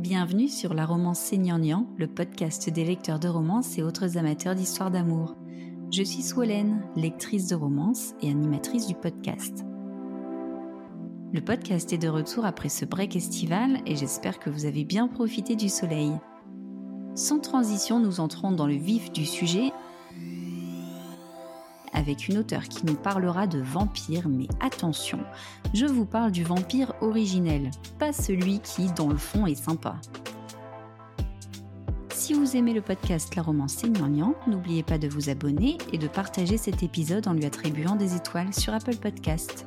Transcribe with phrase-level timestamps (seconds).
[0.00, 1.58] Bienvenue sur La Romance Seigneur
[1.98, 5.36] le podcast des lecteurs de romances et autres amateurs d'histoires d'amour.
[5.92, 9.62] Je suis Swolène, lectrice de romance et animatrice du podcast.
[11.34, 15.06] Le podcast est de retour après ce break estival et j'espère que vous avez bien
[15.06, 16.12] profité du soleil.
[17.14, 19.70] Sans transition, nous entrons dans le vif du sujet
[22.00, 25.20] avec une auteure qui nous parlera de vampires, mais attention,
[25.74, 29.96] je vous parle du vampire originel, pas celui qui, dans le fond, est sympa.
[32.08, 34.08] Si vous aimez le podcast La Romance Seigneur
[34.46, 38.54] n'oubliez pas de vous abonner et de partager cet épisode en lui attribuant des étoiles
[38.54, 39.66] sur Apple Podcast.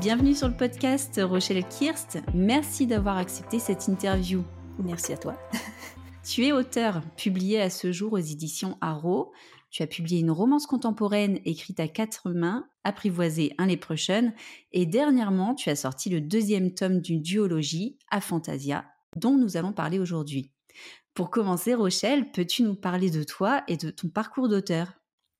[0.00, 2.22] Bienvenue sur le podcast Rochelle Kirst.
[2.34, 4.42] Merci d'avoir accepté cette interview.
[4.78, 5.34] Merci à toi.
[6.24, 9.32] Tu es auteur, publié à ce jour aux éditions Arrow.
[9.70, 14.32] Tu as publié une romance contemporaine écrite à quatre mains, apprivoisée un prochaine,
[14.70, 18.84] et dernièrement, tu as sorti le deuxième tome d'une duologie, à Fantasia,
[19.16, 20.52] dont nous allons parler aujourd'hui.
[21.14, 24.92] Pour commencer, Rochelle, peux-tu nous parler de toi et de ton parcours d'auteur?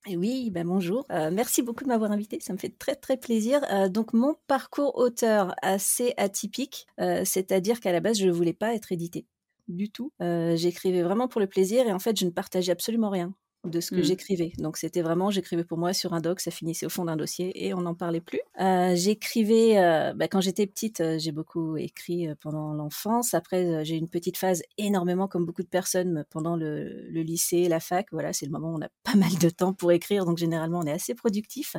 [0.05, 1.05] Et oui, ben bonjour.
[1.11, 2.41] Euh, merci beaucoup de m'avoir invité.
[2.41, 3.61] Ça me fait très très plaisir.
[3.71, 8.73] Euh, donc mon parcours auteur assez atypique, euh, c'est-à-dire qu'à la base je voulais pas
[8.73, 9.25] être édité
[9.67, 10.11] du tout.
[10.19, 13.33] j'écrivais vraiment pour le plaisir et en fait, je ne partageais absolument rien
[13.65, 14.03] de ce que mmh.
[14.03, 14.51] j'écrivais.
[14.57, 17.65] Donc c'était vraiment, j'écrivais pour moi sur un doc, ça finissait au fond d'un dossier
[17.65, 18.41] et on n'en parlait plus.
[18.57, 19.75] j'écrivais,
[20.15, 23.33] bah, quand j'étais petite, j'ai beaucoup écrit pendant l'enfance.
[23.33, 27.69] Après, j'ai eu une petite phase énormément, comme beaucoup de personnes, pendant le, le lycée,
[27.69, 28.07] la fac.
[28.11, 30.79] Voilà, c'est le moment où on a pas mal de temps pour écrire, donc généralement
[30.79, 31.77] on est assez productif.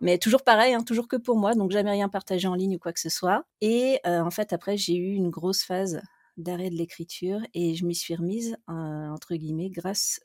[0.00, 2.78] Mais toujours pareil, hein, toujours que pour moi, donc jamais rien partagé en ligne ou
[2.78, 3.44] quoi que ce soit.
[3.60, 6.00] Et en fait, après, j'ai eu une grosse phase
[6.36, 10.20] d'arrêt de l'écriture et je m'y suis remise entre guillemets grâce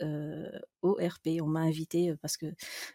[0.81, 1.41] au RP.
[1.41, 2.47] On m'a invité parce que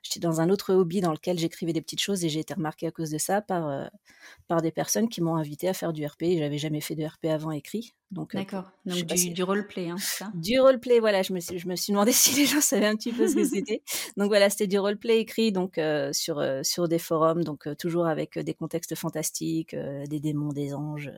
[0.03, 2.87] j'étais dans un autre hobby dans lequel j'écrivais des petites choses et j'ai été remarquée
[2.87, 3.91] à cause de ça par,
[4.49, 6.25] par des personnes qui m'ont invité à faire du RP.
[6.39, 7.95] J'avais jamais fait de RP avant écrit.
[8.13, 10.31] Donc, D'accord, donc du, du roleplay, hein, ça?
[10.35, 12.95] Du roleplay, voilà, je me, suis, je me suis demandé si les gens savaient un
[12.95, 13.83] petit peu ce que c'était.
[14.19, 15.81] donc voilà, c'était du roleplay écrit donc
[16.13, 21.11] sur, sur des forums, donc toujours avec des contextes fantastiques, des démons, des anges,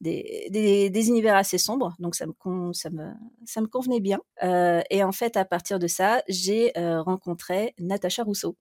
[0.00, 3.10] des, des, des, univers assez sombres, donc ça me, ça me,
[3.44, 4.20] ça me convenait bien.
[4.42, 8.56] et en fait, à partir de ça, j'ai rencontré Natacha Rousseau.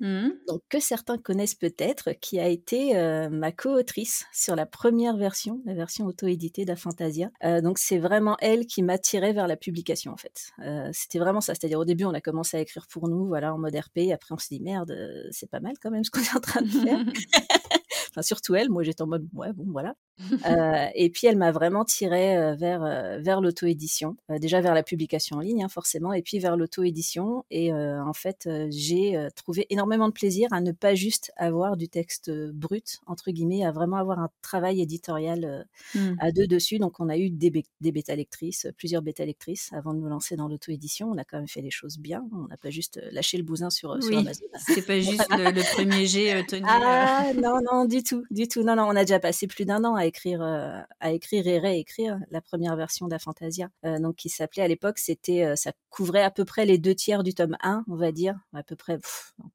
[0.00, 0.30] Mmh.
[0.48, 2.94] Donc, que certains connaissent peut-être, qui a été
[3.30, 7.30] ma co-autrice sur la première version, la version auto-éditée d'Afantasia.
[7.62, 10.50] donc, c'est vraiment elle qui m'a tiré vers la publication, en fait.
[10.92, 11.54] C'était vraiment ça.
[11.54, 14.10] C'est-à-dire, au début, on a commencé à écrire pour nous, voilà, en mode RP.
[14.12, 14.94] Après, on s'est dit, merde,
[15.30, 17.04] c'est pas mal quand même ce qu'on est en train de faire.
[18.10, 19.94] enfin surtout elle, moi j'étais en mode ouais bon voilà.
[20.46, 24.74] euh, et puis elle m'a vraiment tiré euh, vers euh, vers l'auto-édition, euh, déjà vers
[24.74, 27.44] la publication en ligne hein, forcément, et puis vers l'auto-édition.
[27.50, 32.30] Et en fait j'ai trouvé énormément de plaisir à ne pas juste avoir du texte
[32.52, 36.14] brut entre guillemets, à vraiment avoir un travail éditorial mmh.
[36.18, 36.78] à deux dessus.
[36.78, 40.36] Donc on a eu des, des bêta lectrices, plusieurs bêta lectrices avant de nous lancer
[40.36, 41.10] dans l'auto-édition.
[41.10, 42.24] On a quand même fait les choses bien.
[42.32, 44.44] On n'a pas juste lâché le bousin sur, oui, sur Amazon.
[44.66, 46.64] C'est pas juste le, le, premier jet Tony.
[46.66, 48.62] Ah non non du tout, du tout.
[48.62, 51.58] Non, non, on a déjà passé plus d'un an à écrire, euh, à écrire et
[51.58, 53.70] réécrire la première version d'Afantasia.
[53.84, 56.94] Euh, donc, qui s'appelait à l'époque, c'était, euh, ça couvrait à peu près les deux
[56.94, 58.98] tiers du tome 1, on va dire, à peu près,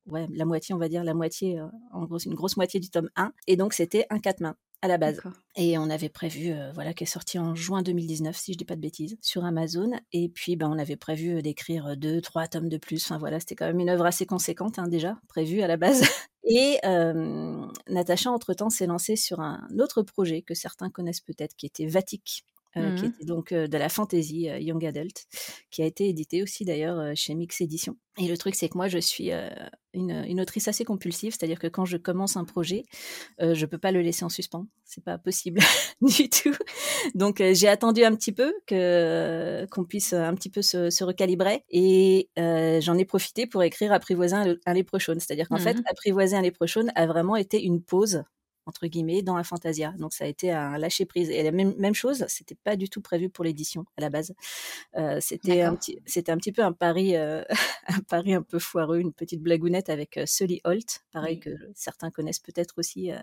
[0.08, 1.62] ouais, la moitié, on va dire, la moitié,
[1.92, 3.32] en gros, une grosse moitié du tome 1.
[3.48, 5.22] Et donc, c'était un quatre mains à la base.
[5.56, 8.76] Et on avait prévu, voilà, qui est sorti en juin 2019, si je dis pas
[8.76, 9.92] de bêtises, sur Amazon.
[10.12, 13.04] Et puis, ben, on avait prévu d'écrire deux, trois tomes de plus.
[13.04, 16.04] Enfin voilà, c'était quand même une œuvre assez conséquente hein, déjà, prévue à la base.
[16.46, 16.80] Et
[17.88, 22.46] Natacha, entre-temps, s'est lancée sur un autre projet que certains connaissent peut-être, qui était Vatic,
[22.78, 25.26] euh, qui mmh était donc de la fantasy young adult,
[25.72, 27.98] qui a été édité aussi d'ailleurs chez Mix Édition.
[28.18, 29.32] Et le truc, c'est que moi, je suis
[29.94, 32.84] une, une, autrice assez compulsive, c'est-à-dire que quand je commence un projet,
[33.42, 35.60] euh, je peux pas le laisser en suspens, c'est pas possible
[36.02, 36.56] du tout.
[37.14, 41.64] Donc, j'ai attendu un petit peu que qu'on puisse un petit peu se, se recalibrer,
[41.70, 46.36] et j'en ai profité pour écrire Apprivoiser un, un léprechaune, c'est-à-dire qu'en fait, mmh Apprivoiser
[46.36, 48.24] un léprechaune a vraiment été une pause
[48.66, 49.94] entre guillemets dans la Fantasia.
[49.98, 51.30] Donc ça a été un lâcher prise.
[51.30, 54.34] Et la même, même chose, c'était pas du tout prévu pour l'édition à la base.
[54.96, 57.44] Euh, c'était un petit, c'était un petit peu un pari, euh,
[57.88, 62.12] un pari un peu foireux, une petite blagounette avec euh, Sully Holt, pareil que certains
[62.12, 63.12] connaissent peut-être aussi.
[63.12, 63.20] Euh,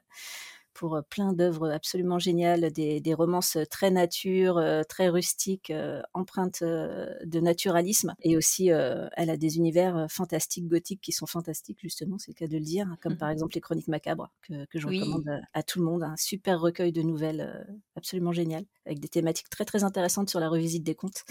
[0.74, 5.72] pour plein d'œuvres absolument géniales, des, des, romances très nature, très rustiques,
[6.14, 8.14] empreintes de naturalisme.
[8.22, 12.46] Et aussi, elle a des univers fantastiques, gothiques, qui sont fantastiques, justement, c'est le cas
[12.46, 15.62] de le dire, comme par mmh exemple les Chroniques macabres, que, que je recommande à,
[15.62, 16.02] tout le monde.
[16.02, 17.66] Un super recueil de nouvelles
[17.96, 21.24] absolument génial, avec des thématiques très très intéressantes sur la revisite des contes.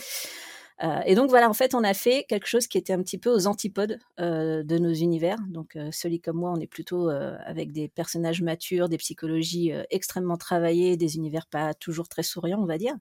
[1.06, 3.30] Et donc voilà, en fait, on a fait quelque chose qui était un petit peu
[3.30, 5.38] aux antipodes de nos univers.
[5.48, 10.98] Donc celui comme moi, on est plutôt avec des personnages matures, des psychologies extrêmement travaillées,
[10.98, 12.95] des univers pas toujours très souriants, on va dire.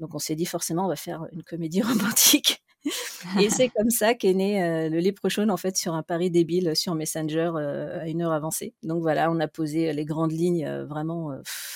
[0.00, 2.62] Donc on s'est dit forcément, on va faire une comédie romantique.
[3.40, 6.76] Et c'est comme ça qu'est né euh, le Leprechaun en fait sur un pari débile
[6.76, 8.74] sur Messenger euh, à une heure avancée.
[8.82, 11.32] Donc voilà, on a posé les grandes lignes euh, vraiment,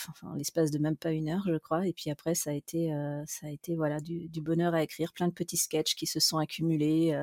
[0.08, 1.86] enfin l'espace de même pas une heure, je crois.
[1.86, 2.92] Et puis après, ça a été,
[3.26, 6.20] ça a été voilà du, du, bonheur à écrire, plein de petits sketchs qui se
[6.20, 7.16] sont accumulés.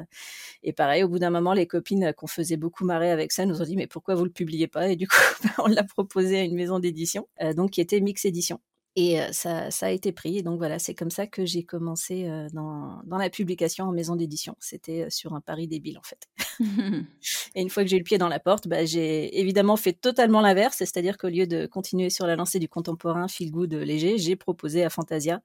[0.64, 3.62] et pareil, au bout d'un moment, les copines qu'on faisait beaucoup marrer avec ça nous
[3.62, 4.90] ont dit mais pourquoi vous le publiez pas?
[4.90, 5.16] Et du coup,
[5.60, 8.60] on l'a proposé à une maison d'édition, donc qui était Mix Édition.
[8.98, 10.38] Et ça, ça, a été pris.
[10.38, 14.16] Et donc voilà, c'est comme ça que j'ai commencé dans, dans, la publication en maison
[14.16, 14.56] d'édition.
[14.60, 16.30] C'était sur un pari débile en fait.
[17.56, 19.94] et une fois que j'ai eu le pied dans la porte, bah, j'ai évidemment fait
[19.94, 20.78] totalement l'inverse.
[20.78, 24.84] C'est-à-dire qu'au lieu de continuer sur la lancée du contemporain feel good léger, j'ai proposé
[24.84, 25.42] à Fantasia,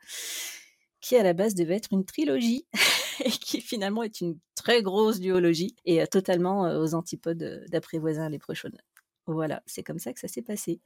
[1.00, 2.66] qui à la base devait être une trilogie
[3.24, 8.38] et qui finalement est une très grosse duologie et totalement aux antipodes d'après voisin les
[8.38, 8.78] prochaines.
[9.26, 10.80] Voilà, c'est comme ça que ça s'est passé.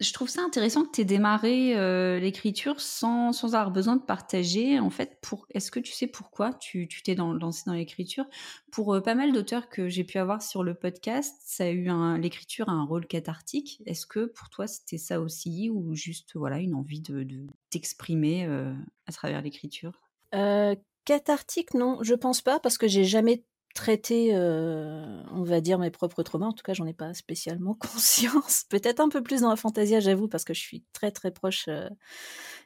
[0.00, 4.02] Je trouve ça intéressant que tu aies démarré euh, l'écriture sans, sans, avoir besoin de
[4.02, 4.80] partager.
[4.80, 8.24] En fait, pour, est-ce que tu sais pourquoi tu, t'es lancé dans l'écriture?
[8.72, 11.88] Pour euh, pas mal d'auteurs que j'ai pu avoir sur le podcast, ça a eu
[12.18, 13.82] l'écriture a un rôle cathartique.
[13.86, 18.46] Est-ce que pour toi c'était ça aussi ou juste voilà une envie de, de t'exprimer
[18.46, 18.74] euh,
[19.06, 19.92] à travers l'écriture?
[21.04, 23.44] Cathartique, non, je pense pas parce que j'ai jamais
[23.74, 26.46] traiter, euh, on va dire, mes propres traumas.
[26.46, 28.64] En tout cas, j'en ai pas spécialement conscience.
[28.68, 31.66] Peut-être un peu plus dans la fantasia, j'avoue, parce que je suis très très proche
[31.68, 31.88] euh,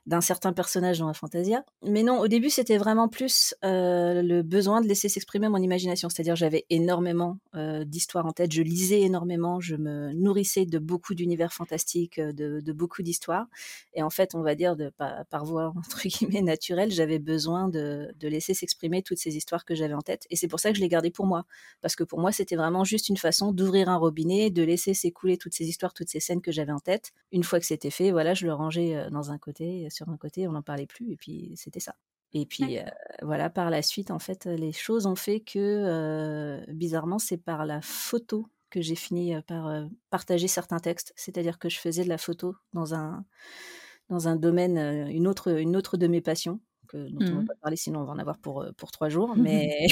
[0.07, 1.65] d'un certain personnage dans la fantasia.
[1.83, 6.11] Mais non, au début, c'était vraiment plus euh, le besoin de laisser s'exprimer mon imagination.
[6.11, 7.39] C'est-à-dire, j'avais énormément
[7.85, 13.03] d'histoires en tête, je lisais énormément, je me nourrissais de beaucoup d'univers fantastiques, de, beaucoup
[13.03, 13.47] d'histoires.
[13.95, 18.29] Et en fait, on va dire, par, voie entre guillemets naturelle, j'avais besoin de, de
[18.29, 20.27] laisser s'exprimer toutes ces histoires que j'avais en tête.
[20.31, 21.45] Et c'est pour ça que je les pour moi.
[21.81, 25.39] Parce que pour moi, c'était vraiment juste une façon d'ouvrir un robinet, de laisser s'écouler
[25.39, 27.13] toutes ces histoires, toutes ces scènes que j'avais en tête.
[27.33, 30.47] Une fois que c'était fait, voilà, je le rangeais dans un côté sur un côté,
[30.49, 31.95] on n'en parlait plus, et puis c'était ça.
[32.35, 32.79] Et puis
[33.23, 37.81] voilà, par la suite, en fait, les choses ont fait que, bizarrement, c'est par la
[37.81, 41.13] photo que j'ai fini par partager certains textes.
[41.17, 43.25] C'est-à-dire que je faisais de la photo dans un,
[44.11, 44.79] dans un domaine,
[45.11, 47.47] une, autre, une autre de mes passions, que, dont on va mmh.
[47.47, 49.37] pas parler, sinon on va en avoir pour, pour trois jours.
[49.37, 49.87] Mais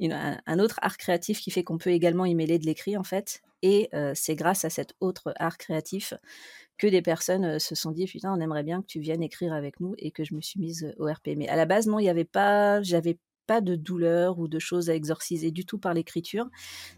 [0.00, 3.04] un, un, autre art créatif qui fait qu'on peut également y mêler de l'écrit, en
[3.04, 3.42] fait.
[3.62, 6.12] Et c'est grâce à cet autre art créatif
[6.76, 9.80] que des personnes se sont dit putain on aimerait bien que tu viennes écrire avec
[9.80, 11.30] nous et que je me suis mise au RP.
[11.36, 14.58] Mais à la base non, il n'y avait pas, j'avais pas de douleur ou de
[14.58, 16.48] choses à exorciser du tout par l'écriture.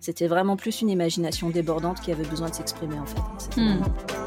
[0.00, 4.25] C'était vraiment plus une imagination débordante qui avait besoin de s'exprimer en fait.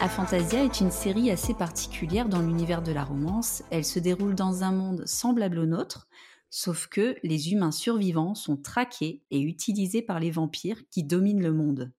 [0.00, 3.62] Aphantasia est une série assez particulière dans l'univers de la romance.
[3.70, 6.08] Elle se déroule dans un monde semblable au nôtre,
[6.56, 11.52] Sauf que les humains survivants sont traqués et utilisés par les vampires qui dominent le
[11.52, 11.92] monde.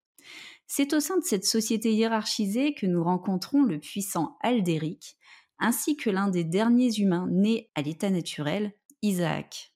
[0.66, 5.18] C'est au sein de cette société hiérarchisée que nous rencontrons le puissant Aldéric,
[5.60, 8.72] ainsi que l'un des derniers humains nés à l'état naturel,
[9.02, 9.74] Isaac.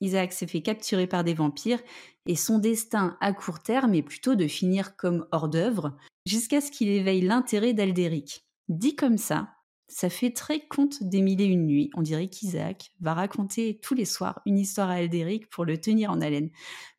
[0.00, 1.82] Isaac s'est fait capturer par des vampires
[2.24, 5.94] et son destin à court terme est plutôt de finir comme hors d'œuvre
[6.26, 8.46] jusqu'à ce qu'il éveille l'intérêt d'Aldéric.
[8.68, 9.48] Dit comme ça,
[9.92, 11.90] ça fait très conte des mille et une nuits.
[11.94, 16.10] On dirait qu'Isaac va raconter tous les soirs une histoire à Aldéric pour le tenir
[16.10, 16.48] en haleine.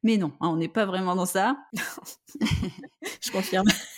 [0.03, 1.57] Mais non, hein, on n'est pas vraiment dans ça.
[3.21, 3.67] Je confirme.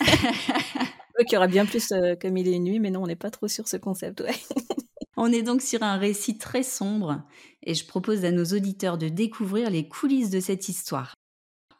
[1.18, 3.16] Il y aura bien plus euh, que mille et une nuits, mais non, on n'est
[3.16, 4.22] pas trop sur ce concept.
[5.16, 7.22] on est donc sur un récit très sombre
[7.62, 11.14] et je propose à nos auditeurs de découvrir les coulisses de cette histoire.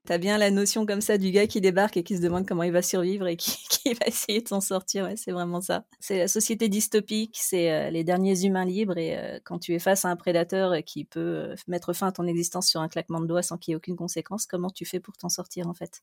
[0.06, 2.62] T'as bien la notion comme ça du gars qui débarque et qui se demande comment
[2.62, 5.04] il va survivre et qui, va essayer de s'en sortir.
[5.04, 5.84] Ouais, c'est vraiment ça.
[5.98, 9.80] C'est la société dystopique, c'est euh, les derniers humains libres et euh, quand tu es
[9.80, 13.20] face à un prédateur qui peut euh, mettre fin à ton existence sur un claquement
[13.20, 15.74] de doigts sans qu'il y ait aucune conséquence, comment tu fais pour t'en sortir en
[15.74, 16.02] fait?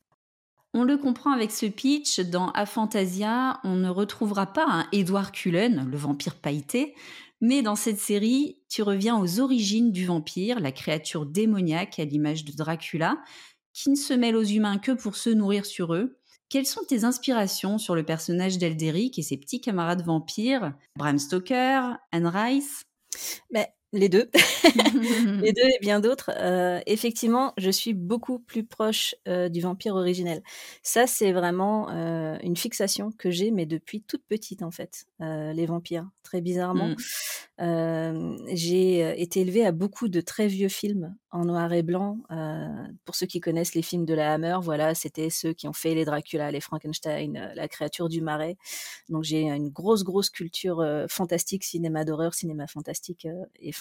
[0.73, 5.87] On le comprend avec ce pitch, dans Aphantasia, on ne retrouvera pas un Edward Cullen,
[5.89, 6.95] le vampire pailleté,
[7.41, 12.45] mais dans cette série, tu reviens aux origines du vampire, la créature démoniaque à l'image
[12.45, 13.17] de Dracula,
[13.73, 16.17] qui ne se mêle aux humains que pour se nourrir sur eux.
[16.49, 20.73] Quelles sont tes inspirations sur le personnage d'Elderic et ses petits camarades vampires?
[20.95, 22.83] Bram Stoker, Anne Rice?
[23.51, 24.29] Ben, les deux,
[25.41, 26.31] les deux et bien d'autres.
[26.35, 30.41] Euh, effectivement, je suis beaucoup plus proche euh, du vampire originel.
[30.81, 35.05] Ça, c'est vraiment euh, une fixation que j'ai, mais depuis toute petite en fait.
[35.19, 36.95] les vampires, très bizarrement.
[37.59, 42.17] j'ai été élevée à beaucoup de très vieux films en noir et blanc.
[43.05, 45.93] pour ceux qui connaissent les films de la Hammer, voilà, c'était ceux qui ont fait
[45.93, 48.57] les Dracula, les Frankenstein, la créature du marais.
[49.07, 53.27] Donc j'ai une grosse, grosse culture fantastique, cinéma d'horreur, cinéma fantastique
[53.59, 53.71] et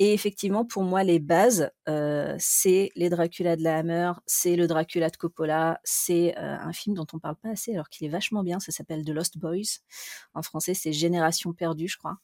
[0.00, 4.66] Et effectivement, pour moi, les bases, euh, c'est les Dracula de la Hammer, c'est le
[4.66, 8.10] Dracula de Coppola, c'est euh, un film dont on parle pas assez alors qu'il est
[8.10, 8.58] vachement bien.
[8.58, 9.78] Ça s'appelle The Lost Boys.
[10.34, 12.18] En français, c'est Génération perdue, je crois,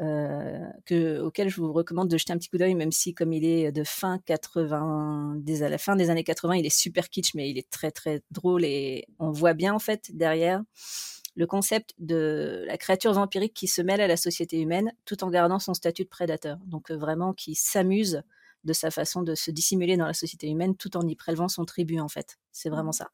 [0.00, 3.32] euh, que, auquel je vous recommande de jeter un petit coup d'œil, même si comme
[3.32, 7.08] il est de fin 80, des, à la fin des années 80, il est super
[7.08, 10.62] kitsch, mais il est très très drôle et on voit bien en fait derrière
[11.36, 15.30] le concept de la créature vampirique qui se mêle à la société humaine tout en
[15.30, 16.58] gardant son statut de prédateur.
[16.64, 18.22] Donc euh, vraiment qui s'amuse
[18.64, 21.64] de sa façon de se dissimuler dans la société humaine tout en y prélevant son
[21.64, 22.38] tribut en fait.
[22.52, 23.10] C'est vraiment ça.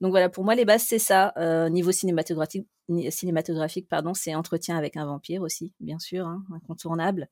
[0.00, 1.32] Donc voilà, pour moi les bases c'est ça.
[1.36, 2.66] Euh, niveau cinématographique,
[3.10, 7.28] cinématographique pardon, c'est entretien avec un vampire aussi, bien sûr, hein, incontournable.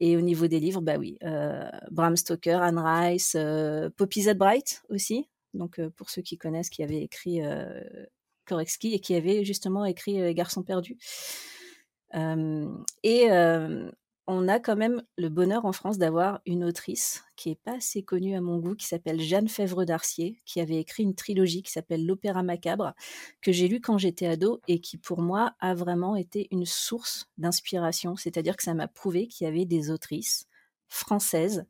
[0.00, 3.34] Et au niveau des livres, bah oui, euh, Bram Stoker, Anne Rice,
[3.96, 4.34] Poppy Z.
[4.34, 5.30] Bright aussi.
[5.54, 7.40] Donc pour ceux qui connaissent, qui avait écrit
[8.82, 10.98] Et qui avait justement écrit euh, Garçon perdu.
[13.02, 13.30] et
[14.28, 18.02] on a quand même le bonheur en France d'avoir une autrice qui est pas assez
[18.02, 21.70] connue à mon goût, qui s'appelle Jeanne Fèvre d'Arcier, qui avait écrit une trilogie qui
[21.70, 22.92] s'appelle L'Opéra Macabre,
[23.40, 27.28] que j'ai lu quand j'étais ado et qui pour moi a vraiment été une source
[27.38, 28.16] d'inspiration.
[28.16, 30.48] C'est-à-dire que ça m'a prouvé qu'il y avait des autrices
[30.88, 31.64] françaises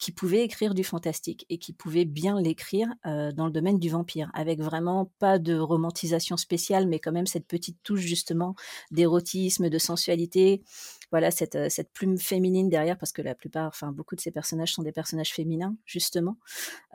[0.00, 3.90] qui pouvait écrire du fantastique et qui pouvait bien l'écrire euh, dans le domaine du
[3.90, 8.54] vampire, avec vraiment pas de romantisation spéciale, mais quand même cette petite touche justement
[8.90, 10.62] d'érotisme, de sensualité,
[11.10, 14.30] voilà cette, euh, cette plume féminine derrière, parce que la plupart, enfin beaucoup de ces
[14.30, 16.38] personnages sont des personnages féminins justement,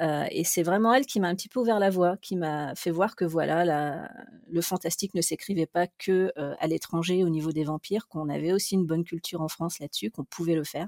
[0.01, 2.73] euh, et c'est vraiment elle qui m'a un petit peu ouvert la voie, qui m'a
[2.73, 4.09] fait voir que voilà,
[4.49, 8.73] le fantastique ne s'écrivait pas que à l'étranger au niveau des vampires, qu'on avait aussi
[8.73, 10.87] une bonne culture en France là-dessus, qu'on pouvait le faire.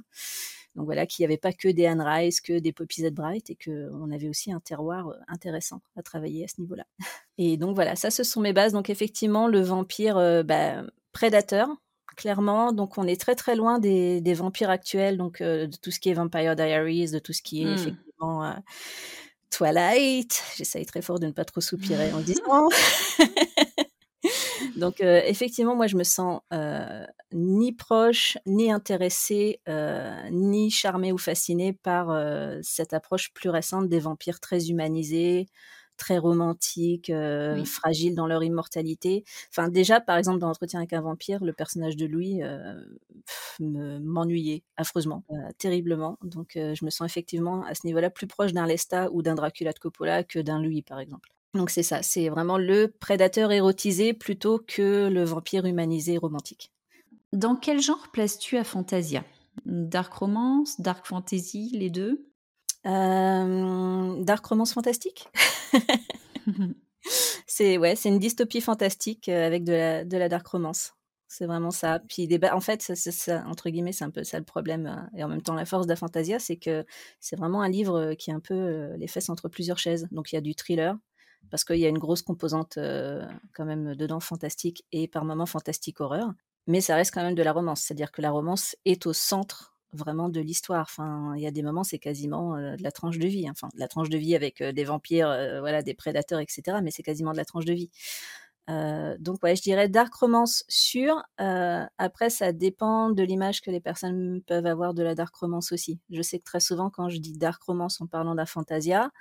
[0.78, 3.10] Donc voilà, qu'il n'y avait pas que des Anne Rice, que des Poppy Z.
[3.10, 6.86] Bright et qu'on avait aussi un terroir euh, intéressant à travailler à ce niveau-là.
[7.40, 8.74] Et donc voilà, ça ce sont mes bases.
[8.74, 11.68] Donc effectivement, le vampire euh, bah, prédateur,
[12.16, 12.74] clairement.
[12.74, 16.10] Donc on est très très loin des, vampires actuels, donc euh, de tout ce qui
[16.10, 17.74] est Vampire Diaries, de tout ce qui est mmh.
[17.74, 18.56] effectivement
[19.50, 20.44] Twilight.
[20.58, 22.70] J'essaye très fort de ne pas trop soupirer en disant.
[24.78, 31.12] Donc euh, effectivement, moi je me sens euh, ni proche, ni intéressée, euh, ni charmée
[31.12, 32.08] ou fascinée par
[32.62, 35.48] cette approche plus récente des vampires très humanisés,
[35.98, 37.12] très romantiques,
[37.66, 39.24] fragiles dans leur immortalité.
[39.50, 42.42] Enfin déjà, par exemple, dans Entretien avec un vampire, le personnage de Louis
[43.60, 45.24] m'ennuyait affreusement,
[45.58, 46.20] terriblement.
[46.22, 49.74] Donc je me sens effectivement à ce niveau-là plus proche d'un Lestat ou d'un Dracula
[49.74, 51.30] de Coppola que d'un Louis, par exemple.
[51.58, 56.72] Donc c'est ça, c'est vraiment le prédateur érotisé plutôt que le vampire humanisé romantique.
[57.34, 59.24] Dans quel genre places-tu à Fantasia?
[59.66, 62.28] Dark romance, dark fantasy, les deux?
[62.86, 65.28] Euh, Dark romance fantastique?
[67.48, 70.94] C'est ouais, c'est une dystopie fantastique euh, avec de la, de la dark romance.
[71.30, 72.00] C'est vraiment ça.
[72.08, 75.30] Puis en fait, ça, entre guillemets, c'est un peu ça le problème euh, et en
[75.30, 76.86] même temps la force d'Aphantasia, c'est que
[77.22, 80.08] c'est vraiment un livre qui est un peu les fesses entre plusieurs chaises.
[80.12, 80.98] Donc il y a du thriller,
[81.50, 85.46] parce qu'il y a une grosse composante euh, quand même dedans fantastique et par moments
[85.46, 86.34] fantastique horreur.
[86.68, 89.74] Mais ça reste quand même de la romance, c'est-à-dire que la romance est au centre
[89.94, 90.82] vraiment de l'histoire.
[90.82, 93.50] Enfin, il y a des moments, c'est quasiment euh, de la tranche de vie.
[93.50, 95.28] Enfin, de la tranche de vie avec euh, des vampires,
[95.60, 96.80] voilà, des prédateurs, etc.
[96.84, 97.90] Mais c'est quasiment de la tranche de vie.
[98.68, 101.24] Donc ouais, je dirais dark romance sûr.
[101.38, 106.00] après, ça dépend de l'image que les personnes peuvent avoir de la dark romance aussi.
[106.10, 109.12] Je sais que très souvent, quand je dis dark romance en parlant d'un fantasia,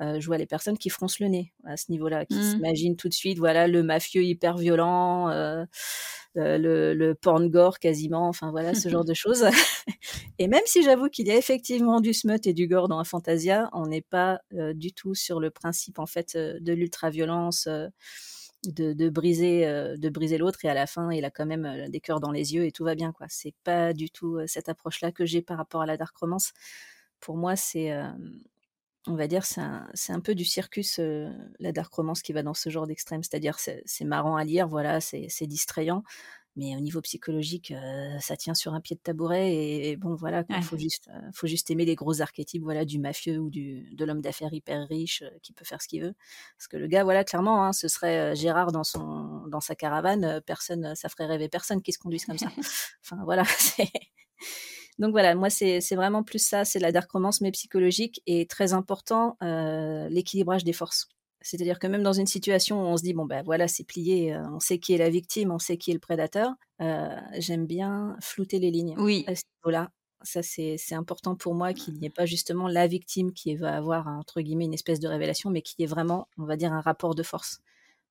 [0.00, 2.50] je vois les personnes qui froncent le nez à ce niveau-là, qui mmh.
[2.52, 5.28] s'imaginent tout de suite, voilà, le mafieux hyper violent,
[6.34, 9.46] le, le porn gore quasiment, enfin voilà, ce genre de choses.
[10.38, 13.04] et même si j'avoue qu'il y a effectivement du smut et du gore dans un
[13.04, 14.40] fantasia, on n'est pas
[14.74, 17.66] du tout sur le principe en fait de l'ultra-violence
[18.64, 21.88] de, briser euh, de briser l'autre et à la fin il a quand même euh,
[21.88, 23.26] des cœurs dans les yeux et tout va bien quoi.
[23.28, 26.16] C'est pas du tout euh, cette approche là que j'ai par rapport à la dark
[26.16, 26.52] romance.
[27.20, 27.92] Pour moi c'est
[29.06, 31.00] on va dire c'est un, un, peu du circus
[31.58, 33.22] la dark romance qui va dans ce genre d'extrême.
[33.22, 36.02] C'est-à-dire c'est marrant à lire voilà c'est distrayant
[36.56, 40.44] mais au niveau psychologique, euh, ça tient sur un pied de tabouret et, bon voilà,
[40.48, 43.88] il faut juste, euh, faut juste aimer les gros archétypes, voilà, du mafieux ou du
[43.94, 46.14] de l'homme d'affaires hyper riche euh, qui peut faire ce qu'il veut.
[46.56, 50.40] Parce que le gars, voilà, clairement, hein, ce serait Gérard dans son dans sa caravane,
[50.44, 52.48] personne, ça ferait rêver personne qui se conduise comme ça.
[53.04, 53.44] enfin voilà.
[54.98, 58.74] Donc voilà, moi c'est vraiment plus ça, c'est la dark romance mais psychologique et très
[58.74, 59.36] important
[60.10, 61.08] l'équilibrage des forces.
[61.42, 64.34] C'est-à-dire que même dans une situation où on se dit, bon, ben voilà, c'est plié,
[64.34, 67.66] euh, on sait qui est la victime, on sait qui est le prédateur, euh, j'aime
[67.66, 69.24] bien flouter les lignes oui.
[69.26, 69.90] à ce niveau-là.
[70.22, 74.06] Ça, c'est important pour moi qu'il n'y ait pas justement la victime qui va avoir,
[74.06, 76.82] entre guillemets, une espèce de révélation, mais qu'il y ait vraiment, on va dire, un
[76.82, 77.60] rapport de force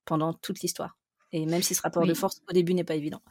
[0.05, 0.97] pendant toute l'histoire.
[1.31, 3.21] Et même si ce rapport de force au début n'est pas évident.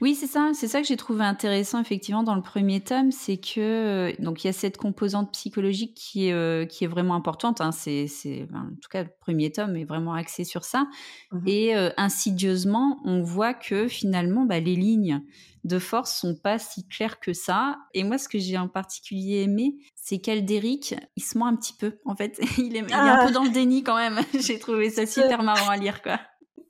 [0.00, 0.52] Oui, c'est ça.
[0.54, 4.46] C'est ça que j'ai trouvé intéressant effectivement dans le premier tome, c'est que donc il
[4.46, 7.60] y a cette composante psychologique qui est euh, qui est vraiment importante.
[7.60, 7.72] Hein.
[7.72, 8.06] C'est
[8.54, 10.86] en tout cas le premier tome est vraiment axé sur ça.
[11.32, 15.22] Mmh Et euh, insidieusement, on voit que finalement, bah, les lignes
[15.64, 17.78] de force sont pas si claires que ça.
[17.94, 21.74] Et moi, ce que j'ai en particulier aimé, c'est qu'Alderic, il se ment un petit
[21.74, 21.98] peu.
[22.04, 23.26] En fait, il est, il est un ah!
[23.26, 24.20] peu dans le déni quand même.
[24.40, 26.20] j'ai trouvé ça super marrant à lire, quoi.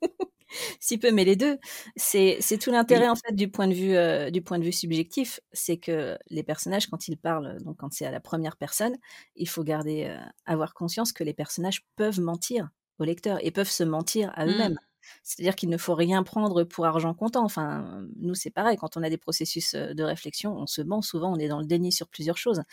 [0.79, 1.57] si peu, mais les deux.
[1.95, 5.39] C'est tout l'intérêt en fait du point de vue euh, du point de vue subjectif,
[5.51, 8.95] c'est que les personnages quand ils parlent, donc quand c'est à la première personne,
[9.35, 13.69] il faut garder euh, avoir conscience que les personnages peuvent mentir au lecteur et peuvent
[13.69, 14.73] se mentir à eux-mêmes.
[14.73, 14.89] Mmh.
[15.23, 17.43] C'est-à-dire qu'il ne faut rien prendre pour argent comptant.
[17.43, 18.77] Enfin, nous, c'est pareil.
[18.77, 21.01] Quand on a des processus euh, de réflexion, on se ment.
[21.01, 22.63] Souvent, on est dans le déni sur plusieurs choses.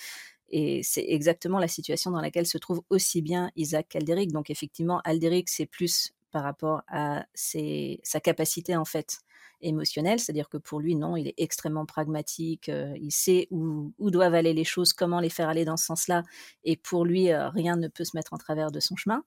[0.48, 4.32] Et c'est exactement la situation dans laquelle se trouve aussi bien Isaac qu'Alderic.
[4.32, 9.20] Donc, effectivement, Alderic, c'est plus par rapport à sa capacité en fait
[9.62, 14.34] émotionnelle, c'est-à-dire que pour lui, non, il est extrêmement pragmatique, euh, il sait où, doivent
[14.34, 16.24] aller les choses, comment les faire aller dans ce sens-là,
[16.62, 19.24] et pour lui, euh, rien ne peut se mettre en travers de son chemin.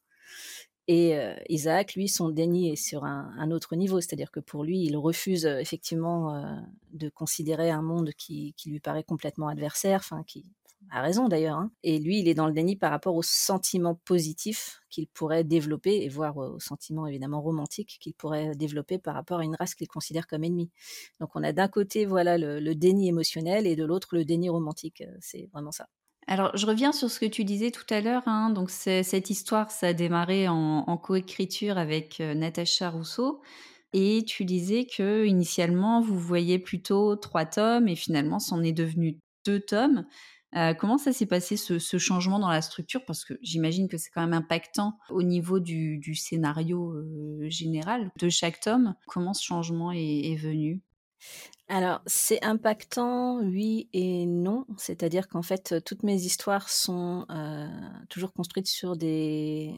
[0.88, 4.80] Et euh, Isaac, lui, son déni est sur un, autre niveau, c'est-à-dire que pour lui,
[4.84, 6.62] il refuse effectivement
[6.92, 10.46] de considérer un monde qui, qui, lui paraît complètement adversaire, enfin qui,
[10.92, 11.58] a raison d'ailleurs.
[11.58, 11.72] Hein.
[11.84, 16.04] Et lui, il est dans le déni par rapport aux sentiments positifs qu'il pourrait développer,
[16.04, 19.88] et voire aux sentiments évidemment romantiques qu'il pourrait développer par rapport à une race qu'il
[19.88, 20.72] considère comme ennemie.
[21.20, 25.04] Donc on a d'un côté voilà le, déni émotionnel et de l'autre le déni romantique.
[25.20, 25.88] C'est vraiment ça.
[26.28, 28.22] Alors, je reviens sur ce que tu disais tout à l'heure.
[28.28, 28.52] Hein.
[28.52, 33.42] Donc, cette histoire, ça a démarré en, en coécriture avec euh, Natacha Rousseau.
[33.94, 39.18] Et tu disais que initialement, vous voyez plutôt trois tomes et finalement, c'en est devenu
[39.46, 40.06] deux tomes.
[40.56, 43.06] Euh, comment ça s'est passé ce, changement dans la structure?
[43.06, 48.30] Parce que j'imagine que c'est quand même impactant au niveau du, scénario euh, général de
[48.30, 48.96] chaque tome.
[49.08, 50.82] Comment ce changement est, venu?
[51.68, 54.66] Alors, c'est impactant, oui et non.
[54.78, 57.68] C'est-à-dire qu'en fait, toutes mes histoires sont euh,
[58.10, 59.76] toujours construites sur des,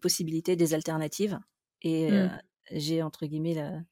[0.00, 1.38] possibilités, des alternatives.
[1.82, 2.40] Et mmh.
[2.70, 3.82] j'ai, entre guillemets, la,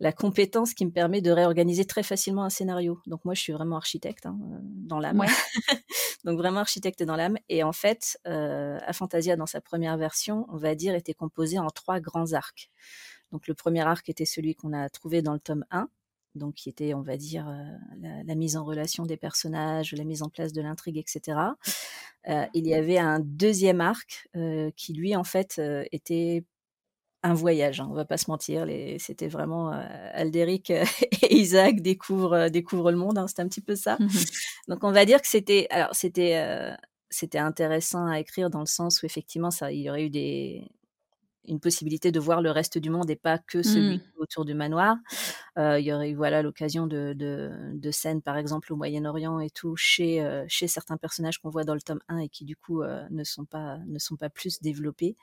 [0.00, 3.00] la compétence qui me permet de réorganiser très facilement un scénario.
[3.06, 5.24] Donc moi, je suis vraiment architecte hein, euh, dans l'âme.
[6.24, 7.36] Donc vraiment architecte dans l'âme.
[7.48, 11.68] Et en fait, euh, Fantasia, dans sa première version, on va dire, était composé en
[11.68, 12.70] trois grands arcs.
[13.32, 15.88] Donc le premier arc était celui qu'on a trouvé dans le tome 1,
[16.34, 20.22] donc qui était, on va dire, euh, la, mise en relation des personnages, la mise
[20.22, 21.38] en place de l'intrigue, etc.
[22.28, 24.28] Euh, il y avait un deuxième arc
[24.76, 25.60] qui, lui, en fait,
[25.92, 26.44] était
[27.28, 28.66] un voyage, hein, on va pas se mentir.
[28.98, 33.18] C'était vraiment euh, Aldéric et Isaac découvrent, euh, découvrent le monde.
[33.18, 33.96] Hein, c'était un petit peu ça.
[34.00, 34.08] Mmh
[34.68, 36.74] Donc on va dire que c'était, alors c'était, euh,
[37.10, 40.70] c'était intéressant à écrire dans le sens où effectivement ça, il y aurait eu des,
[41.46, 44.02] une possibilité de voir le reste du monde et pas que celui mmh.
[44.18, 44.96] autour du manoir.
[45.56, 49.74] il y aurait eu voilà l'occasion de, de, scènes par exemple au Moyen-Orient et tout
[49.74, 53.24] chez, chez certains personnages qu'on voit dans le tome 1 et qui du coup ne
[53.24, 55.16] sont pas ne sont pas plus développés.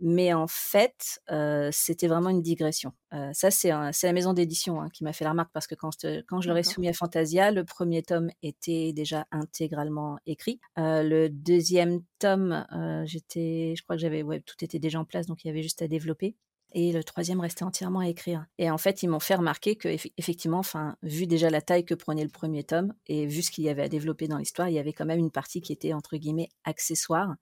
[0.00, 2.92] Mais en fait, euh, c'était vraiment une digression.
[3.12, 5.90] Euh, ça, c'est la maison d'édition hein, qui m'a fait la remarque parce que quand,
[6.26, 10.58] quand je l'aurais soumis à Fantasia, le premier tome était déjà intégralement écrit.
[10.78, 12.66] Euh, le deuxième tome,
[13.04, 15.62] j'étais, je crois que j'avais, ouais, tout était déjà en place, donc il y avait
[15.62, 16.34] juste à développer.
[16.72, 18.46] Et le troisième restait entièrement à écrire.
[18.58, 21.94] Et en fait, ils m'ont fait remarquer que, effectivement, enfin, vu déjà la taille que
[21.94, 24.74] prenait le premier tome et vu ce qu'il y avait à développer dans l'histoire, il
[24.74, 27.34] y avait quand même une partie qui était entre guillemets accessoire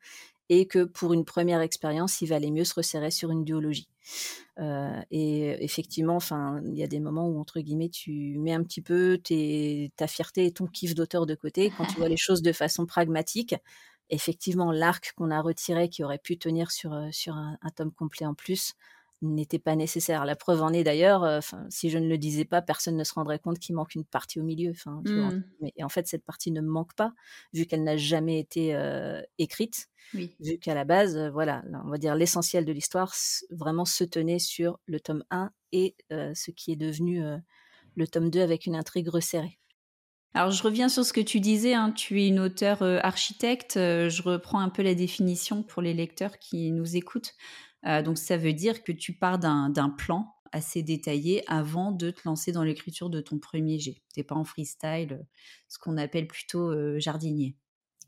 [0.48, 3.88] et que pour une première expérience, il valait mieux se resserrer sur une duologie.
[4.58, 8.62] Euh, et effectivement, enfin, il y a des moments où entre guillemets, tu mets un
[8.62, 9.20] petit peu
[9.96, 11.72] ta fierté et ton kiff d'auteur de côté.
[11.76, 13.54] Quand tu vois les choses de façon pragmatique,
[14.10, 18.26] effectivement, l'arc qu'on a retiré, qui aurait pu tenir sur euh, sur un tome complet
[18.26, 18.74] en plus,
[19.22, 20.24] n'était pas nécessaire.
[20.24, 23.14] La preuve en est d'ailleurs, euh, si je ne le disais pas, personne ne se
[23.14, 24.72] rendrait compte qu'il manque une partie au milieu.
[24.86, 25.42] Mmh.
[25.60, 27.12] Mais en fait, cette partie ne manque pas,
[27.52, 31.98] vu qu'elle n'a jamais été euh, écrite, vu qu'à la base, euh, voilà, on va
[31.98, 33.14] dire l'essentiel de l'histoire
[33.50, 37.22] vraiment se tenait sur le tome 1 et ce qui est devenu
[37.94, 39.58] le tome 2 avec une intrigue resserrée.
[40.34, 44.22] Alors je reviens sur ce que tu disais, hein, tu es une auteure architecte, je
[44.22, 47.34] reprends un peu la définition pour les lecteurs qui nous écoutent.
[47.86, 52.22] Euh, donc ça veut dire que tu pars d'un plan assez détaillé avant de te
[52.24, 54.02] lancer dans l'écriture de ton premier jet.
[54.14, 55.26] Tu n'es pas en freestyle,
[55.68, 57.56] ce qu'on appelle plutôt euh, jardinier.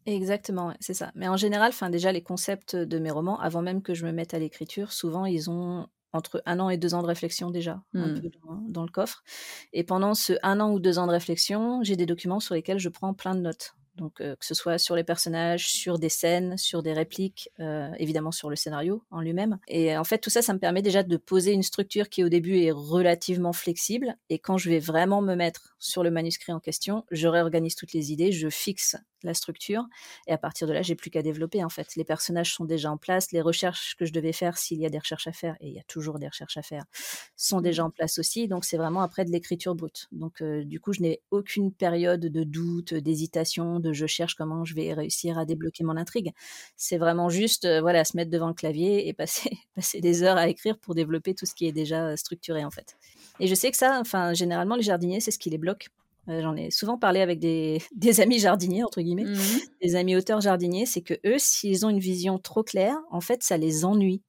[0.07, 1.13] Exactement, c'est ça.
[1.15, 4.13] Mais en général, enfin déjà les concepts de mes romans, avant même que je me
[4.13, 7.83] mette à l'écriture, souvent ils ont entre un an et deux ans de réflexion déjà,
[7.99, 8.21] un Mmh.
[8.23, 9.23] peu dans, dans le coffre.
[9.73, 12.79] Et pendant ce un an ou deux ans de réflexion, j'ai des documents sur lesquels
[12.79, 13.75] je prends plein de notes.
[14.01, 17.93] Donc euh, que ce soit sur les personnages, sur des scènes, sur des répliques, euh,
[17.99, 19.59] évidemment sur le scénario en lui-même.
[19.69, 22.29] Et en fait, tout ça, ça me permet déjà de poser une structure qui au
[22.29, 24.17] début est relativement flexible.
[24.31, 27.93] Et quand je vais vraiment me mettre sur le manuscrit en question, je réorganise toutes
[27.93, 29.85] les idées, je fixe la structure.
[30.27, 31.65] Et à partir de là, j'ai plus qu'à développer.
[31.65, 34.79] En fait, les personnages sont déjà en place, les recherches que je devais faire, s'il
[34.79, 36.85] y a des recherches à faire, et il y a toujours des recherches à faire,
[37.37, 38.49] sont déjà en place aussi.
[38.49, 40.09] Donc c'est vraiment après de l'écriture brute.
[40.13, 44.65] Donc euh, du coup, je n'ai aucune période de doute, d'hésitation, de je cherche comment
[44.65, 46.33] je vais réussir à débloquer mon intrigue.
[46.77, 50.37] C'est vraiment juste, euh, voilà, se mettre devant le clavier et passer, passer des heures
[50.37, 52.97] à écrire pour développer tout ce qui est déjà structuré en fait.
[53.39, 55.89] Et je sais que ça, enfin, généralement, les jardiniers, c'est ce qui les bloque.
[56.31, 59.61] Euh, J'en ai souvent parlé avec des, des, amis jardiniers, entre guillemets, Mmh.
[59.83, 63.43] des amis auteurs jardiniers, c'est que eux, s'ils ont une vision trop claire, en fait,
[63.43, 64.23] ça les ennuie.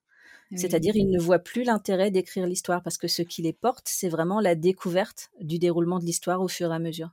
[0.51, 0.59] Oui.
[0.59, 4.09] C'est-à-dire, ils ne voient plus l'intérêt d'écrire l'histoire parce que ce qui les porte, c'est
[4.09, 7.11] vraiment la découverte du déroulement de l'histoire au fur et à mesure.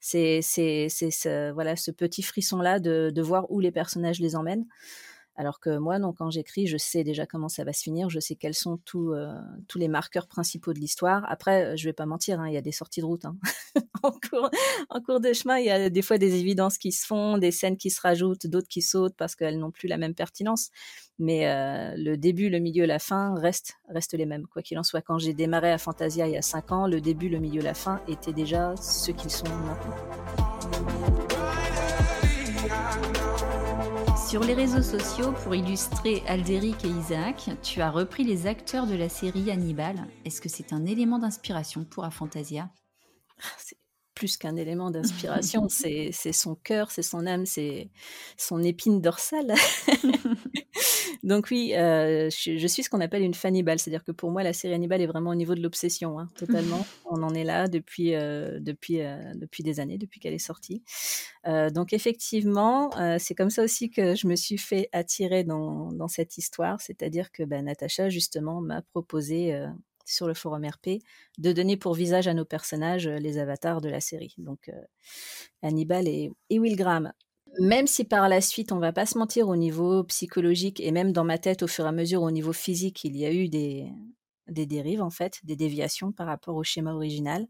[0.00, 4.64] C'est ce, voilà, ce petit frisson-là de, de voir où les personnages les emmènent.
[5.38, 8.34] Alors que moi, quand j'écris, je sais déjà comment ça va se finir, je sais
[8.34, 9.32] quels sont tous, euh,
[9.68, 11.24] tous les marqueurs principaux de l'histoire.
[11.28, 13.24] Après, je vais pas mentir, hein, il y a des sorties de route.
[13.24, 13.36] Hein.
[14.02, 14.50] en, cours,
[14.90, 17.52] en, cours, de chemin, il y a des fois des évidences qui se font, des
[17.52, 20.70] scènes qui se rajoutent, d'autres qui sautent parce qu'elles n'ont plus la même pertinence.
[21.20, 24.48] Mais euh, le début, le milieu, la fin restent, restent les mêmes.
[24.48, 27.00] Quoi qu'il en soit, quand j'ai démarré à Fantasia il y a 5 ans, le
[27.00, 31.27] début, le milieu, la fin étaient déjà ce qu'ils sont maintenant.
[34.28, 38.94] Sur les réseaux sociaux, pour illustrer Aldéric et Isaac, tu as repris les acteurs de
[38.94, 40.06] la série Hannibal.
[40.26, 42.68] Est-ce que c'est un élément d'inspiration pour Aphantasia
[43.56, 43.78] C'est
[44.18, 47.88] plus qu'un élément d'inspiration, c'est son cœur, c'est son âme, c'est
[48.36, 49.54] son épine dorsale.
[51.22, 54.42] Donc oui, euh, je, je, suis ce qu'on appelle une Fannibal, c'est-à-dire que pour moi,
[54.42, 56.84] la série Hannibal est vraiment au niveau de l'obsession, hein, totalement.
[57.06, 60.82] On en est là depuis, euh, depuis, euh, depuis des années, depuis qu'elle est sortie.
[61.72, 66.36] Donc effectivement, c'est comme ça aussi que je me suis fait attirer dans, dans cette
[66.36, 69.58] histoire, c'est-à-dire que bah, Natacha, justement, m'a proposé
[70.08, 71.02] sur le forum RP
[71.38, 74.34] de donner pour visage à nos personnages euh, les avatars de la série.
[74.38, 74.80] Donc euh,
[75.62, 77.12] Hannibal et, et Will Graham.
[77.60, 81.12] Même si par la suite, on va pas se mentir au niveau psychologique et même
[81.12, 83.48] dans ma tête au fur et à mesure au niveau physique, il y a eu
[83.48, 83.90] des,
[84.48, 87.46] des dérives en fait, des déviations par rapport au schéma original.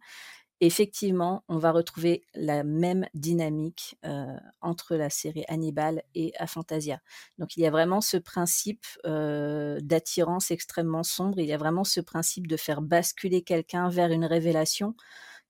[0.61, 4.27] Effectivement, on va retrouver la même dynamique euh,
[4.61, 7.01] entre la série Hannibal et Aphantasia.
[7.39, 11.85] Donc il y a vraiment ce principe euh, d'attirance extrêmement sombre, il y a vraiment
[11.85, 14.97] ce principe de faire basculer quelqu'un vers une révélation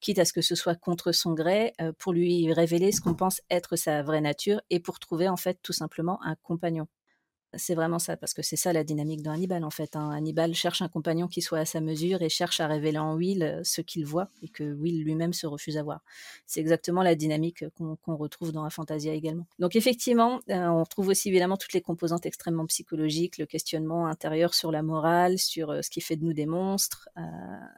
[0.00, 3.14] quitte à ce que ce soit contre son gré, euh, pour lui révéler ce qu'on
[3.14, 6.86] pense être sa vraie nature et pour trouver en fait tout simplement un compagnon.
[7.54, 9.96] C'est vraiment ça, parce que c'est ça la dynamique Hannibal en fait.
[9.96, 10.10] Hein.
[10.10, 13.60] Hannibal cherche un compagnon qui soit à sa mesure et cherche à révéler en Will
[13.64, 16.02] ce qu'il voit et que Will lui-même se refuse à voir.
[16.46, 19.46] C'est exactement la dynamique qu'on qu retrouve dans la Fantasia également.
[19.58, 24.52] Donc effectivement, euh, on retrouve aussi évidemment toutes les composantes extrêmement psychologiques, le questionnement intérieur
[24.52, 27.22] sur la morale, sur euh, ce qui fait de nous des monstres, euh,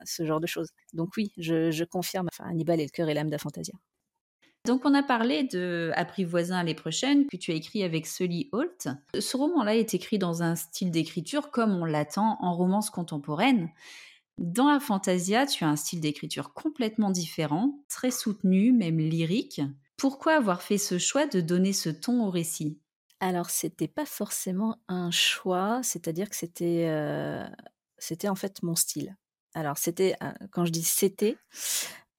[0.04, 0.70] ce genre de choses.
[0.94, 3.74] Donc oui, je, je confirme, enfin, Hannibal est le cœur et l'âme de la Fantasia.
[4.66, 8.88] Donc, on a parlé de Apprivoisin l'année prochaine, que tu as écrit avec Sully Holt.
[9.18, 13.70] Ce roman-là est écrit dans un style d'écriture comme on l'attend en romance contemporaine.
[14.38, 19.62] Dans la Fantasia, tu as un style d'écriture complètement différent, très soutenu, même lyrique.
[19.96, 22.78] Pourquoi avoir fait ce choix de donner ce ton au récit?
[23.20, 27.46] Alors, c'était pas forcément un choix, c'est-à-dire que c'était, euh,
[27.98, 29.14] c'était en fait mon style.
[29.54, 31.36] Alors, c'était, euh, quand je dis c'était,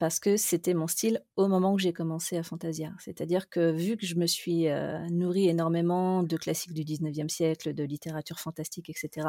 [0.02, 2.90] parce que c'était mon style au moment où j'ai commencé à Fantasia.
[2.98, 7.76] C'est-à-dire que vu que je me suis euh, nourrie énormément de classiques du 19e siècle,
[7.76, 9.28] de littérature fantastique, etc.,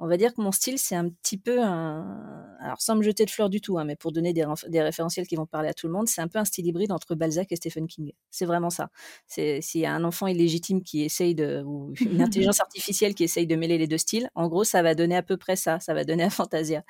[0.00, 2.48] on va dire que mon style, c'est un petit peu un...
[2.58, 5.28] Alors, sans me jeter de fleurs du tout, hein, mais pour donner des, des, référentiels
[5.28, 7.52] qui vont parler à tout le monde, c'est un peu un style hybride entre Balzac
[7.52, 8.10] et Stephen King.
[8.28, 8.90] C'est vraiment ça.
[9.28, 11.62] S'il y a un enfant illégitime qui essaye de...
[11.64, 14.96] ou une intelligence artificielle qui essaye de mêler les deux styles, en gros, ça va
[14.96, 15.78] donner à peu près ça.
[15.78, 16.82] Ça va donner à Fantasia.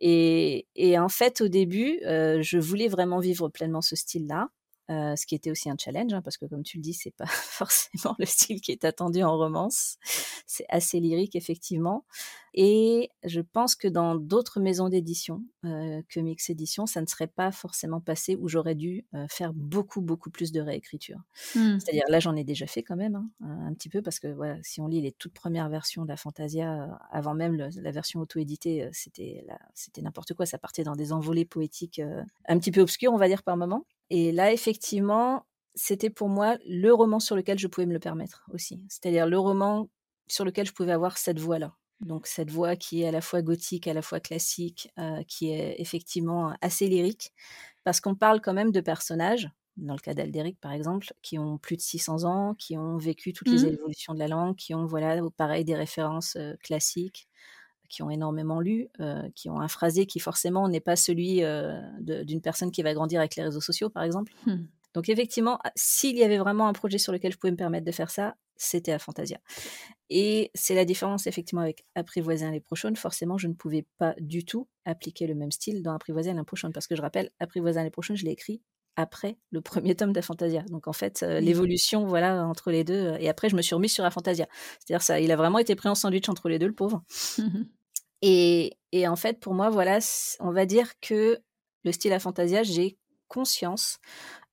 [0.00, 0.66] Et,
[0.98, 4.48] en fait, au début, euh, je voulais vraiment vivre pleinement ce style-là,
[4.90, 7.10] euh, ce qui était aussi un challenge, hein, parce que comme tu le dis, c'est
[7.10, 9.98] pas forcément le style qui est attendu en romance.
[10.46, 12.06] C'est assez lyrique, effectivement.
[12.54, 17.26] Et je pense que dans d'autres maisons d'édition euh, que Mix Édition, ça ne serait
[17.26, 21.18] pas forcément passé où j'aurais dû euh, faire beaucoup, beaucoup plus de réécriture.
[21.54, 21.80] Mmh.
[21.80, 24.56] C'est-à-dire, là, j'en ai déjà fait quand même, hein, un petit peu, parce que voilà,
[24.62, 28.20] si on lit les toutes premières versions de la Fantasia, avant même le, la version
[28.20, 29.44] auto-éditée, c'était
[30.00, 30.46] n'importe quoi.
[30.46, 32.00] Ça partait dans des envolées poétiques
[32.46, 33.84] un petit peu obscures, on va dire, par moment.
[34.10, 38.44] Et là, effectivement, c'était pour moi le roman sur lequel je pouvais me le permettre
[38.52, 38.82] aussi.
[38.88, 39.88] C'est-à-dire le roman
[40.26, 41.74] sur lequel je pouvais avoir cette voix-là.
[42.00, 45.50] Donc cette voix qui est à la fois gothique, à la fois classique, euh, qui
[45.50, 47.32] est effectivement assez lyrique,
[47.84, 51.58] parce qu'on parle quand même de personnages, dans le cas d'Aldéric par exemple, qui ont
[51.58, 53.72] plus de 600 ans, qui ont vécu toutes les mmh.
[53.72, 57.28] évolutions de la langue, qui ont voilà pareil des références euh, classiques,
[57.88, 61.42] qui ont énormément lu, euh, qui ont un phrasé qui forcément n'est pas celui
[62.00, 64.32] d'une personne qui va grandir avec les réseaux sociaux par exemple.
[64.46, 64.56] Mmh.
[64.94, 67.92] Donc effectivement, s'il y avait vraiment un projet sur lequel je pouvais me permettre de
[67.92, 69.38] faire ça, c'était à Fantasia.
[70.10, 72.96] Et c'est la différence effectivement avec Apprivoiser les prochaines.
[72.96, 76.72] Forcément, je ne pouvais pas du tout appliquer le même style dans Apprivoiser les prochaines
[76.72, 78.60] parce que je rappelle, Apprivoiser les prochaines, je l'ai écrit
[78.96, 80.62] après le premier tome d'Afantasia.
[80.70, 82.94] Donc en fait, euh, l'évolution voilà entre les deux.
[82.94, 84.48] Euh, et après, je me suis remise sur Afantasia.
[84.80, 87.04] C'est-à-dire ça, il a vraiment été pris en sandwich entre les deux, le pauvre.
[88.22, 88.76] et,
[89.06, 89.98] en fait, pour moi, voilà,
[90.40, 91.38] on va dire que
[91.84, 93.98] le style Afantasia, j'ai conscience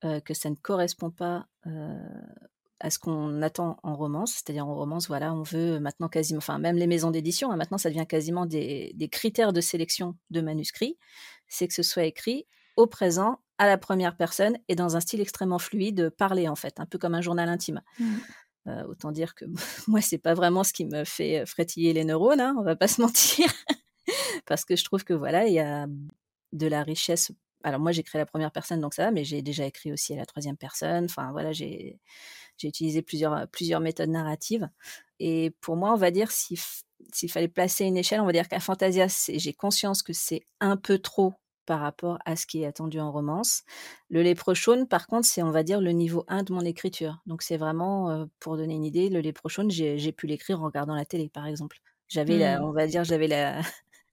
[0.01, 1.47] que ça ne correspond pas
[2.79, 6.59] à ce qu'on attend en romance, c'est-à-dire en romance, voilà, on veut maintenant quasiment, enfin
[6.59, 10.97] même les maisons d'édition, hein, maintenant ça devient quasiment des, critères de sélection de manuscrits,
[11.47, 15.21] c'est que ce soit écrit au présent, à la première personne et dans un style
[15.21, 17.81] extrêmement fluide, parlé en fait, un peu comme un journal intime.
[17.99, 18.15] Mmh.
[18.67, 19.45] Euh, autant dire que
[19.87, 22.87] moi, c'est pas vraiment ce qui me fait frétiller les neurones, hein, on va pas
[22.87, 23.47] se mentir,
[24.45, 25.87] parce que je trouve que voilà, il y a
[26.53, 27.31] de la richesse
[27.65, 30.17] alors moi créé la première personne donc ça va, mais j'ai déjà écrit aussi à
[30.17, 31.05] la troisième personne.
[31.05, 31.99] Enfin voilà, j'ai
[32.63, 34.69] utilisé plusieurs, plusieurs méthodes narratives.
[35.19, 36.59] Et pour moi, on va dire, s'il,
[37.27, 40.99] fallait placer une échelle, on va dire qu'à Fantasia, j'ai conscience que c'est un peu
[40.99, 41.33] trop
[41.65, 43.63] par rapport à ce qui est attendu en romance.
[44.09, 47.21] Le Léprochaune, par contre, c'est, on va dire, le niveau 1 de mon écriture.
[47.25, 50.65] Donc, c'est vraiment, euh, pour donner une idée, le Léprochaune, j'ai, j'ai pu l'écrire en
[50.65, 51.77] regardant la télé, par exemple.
[52.07, 52.63] J'avais, la, mmh.
[52.63, 53.61] on va dire, j'avais la,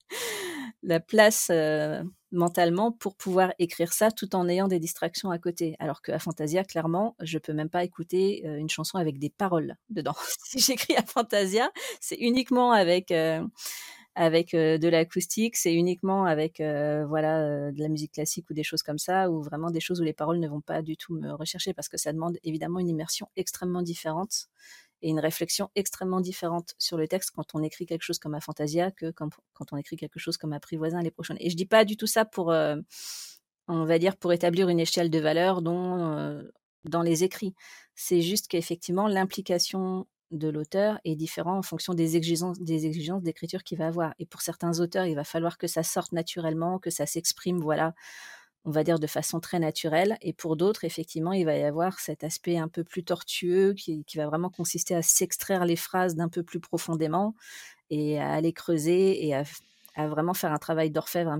[0.82, 5.76] la place euh, mentalement pour pouvoir écrire ça tout en ayant des distractions à côté.
[5.78, 9.76] Alors qu'à Fantasia, clairement, je peux même pas écouter euh, une chanson avec des paroles
[9.90, 10.16] dedans.
[10.44, 13.44] si j'écris à Fantasia, c'est uniquement avec euh,
[14.14, 18.98] avec de l'acoustique, c'est uniquement avec voilà de la musique classique ou des choses comme
[18.98, 21.72] ça, ou vraiment des choses où les paroles ne vont pas du tout me rechercher
[21.74, 24.48] parce que ça demande évidemment une immersion extrêmement différente
[25.02, 28.40] et une réflexion extrêmement différente sur le texte quand on écrit quelque chose comme à
[28.40, 29.30] Fantasia que quand,
[29.72, 31.36] on écrit quelque chose comme Apprivoisin les prochaines.
[31.40, 32.76] Et je dis pas du tout ça pour, euh,
[33.68, 36.42] on va dire, pour établir une échelle de valeur euh,
[36.84, 37.54] dans les écrits.
[37.94, 43.62] C'est juste qu'effectivement, l'implication de l'auteur est différente en fonction des exigences des exigences d'écriture
[43.62, 44.14] qu'il va avoir.
[44.18, 47.94] Et pour certains auteurs, il va falloir que ça sorte naturellement, que ça s'exprime, voilà,
[48.64, 50.16] on va dire de façon très naturelle.
[50.20, 54.04] Et pour d'autres, effectivement, il va y avoir cet aspect un peu plus tortueux qui,
[54.14, 57.34] va vraiment consister à s'extraire les phrases d'un peu plus profondément
[57.90, 59.44] et à aller creuser et à,
[59.96, 61.38] à vraiment faire un travail d'orfèvre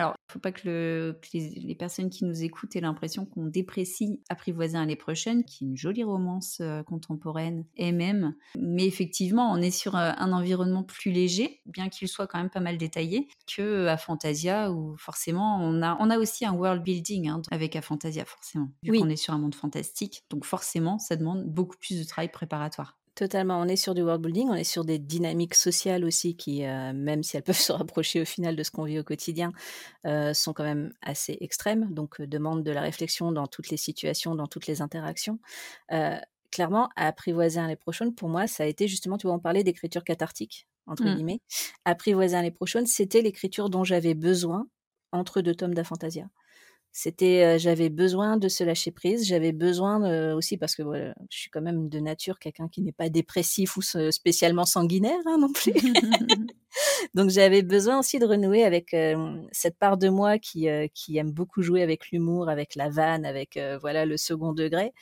[0.00, 4.22] alors, il ne faut pas que, les, personnes qui nous écoutent aient l'impression qu'on déprécie
[4.30, 8.34] Apprivoiser l'année prochaine, qui est une jolie romance euh, contemporaine et même.
[8.58, 12.48] Mais effectivement, on est sur euh, un environnement plus léger, bien qu'il soit quand même
[12.48, 16.52] pas mal détaillé, que euh, à Fantasia, où forcément on a, on a aussi un
[16.52, 18.70] world building hein, avec à Fantasia, forcément.
[18.82, 22.30] Vu qu'on est sur un monde fantastique, donc forcément, ça demande beaucoup plus de travail
[22.30, 22.96] préparatoire.
[23.20, 23.60] Totalement.
[23.60, 26.94] On est sur du world building, on est sur des dynamiques sociales aussi qui, euh,
[26.94, 29.52] même si elles peuvent se rapprocher au final de ce qu'on vit au quotidien,
[30.06, 31.92] euh, sont quand même assez extrêmes.
[31.92, 35.38] Donc, euh, demandent de la réflexion dans toutes les situations, dans toutes les interactions.
[36.50, 39.64] clairement, à apprivoiser les prochaines, pour moi, ça a été justement, tu vois, on parlait
[39.64, 41.14] d'écriture cathartique, entre mmh.
[41.14, 41.40] guillemets.
[41.84, 44.66] Apprivoiser les prochaines, c'était l'écriture dont j'avais besoin
[45.12, 46.24] entre deux tomes d'Afantasia.
[46.92, 49.26] C'était, j'avais besoin de se lâcher prise.
[49.26, 50.82] J'avais besoin aussi parce que
[51.30, 55.38] je suis quand même de nature quelqu'un qui n'est pas dépressif ou spécialement sanguinaire hein,
[55.38, 55.72] non plus.
[57.14, 58.94] Donc j'avais besoin aussi de renouer avec
[59.52, 63.58] cette part de moi qui qui aime beaucoup jouer avec l'humour, avec la vanne, avec
[63.80, 64.92] voilà le second degré.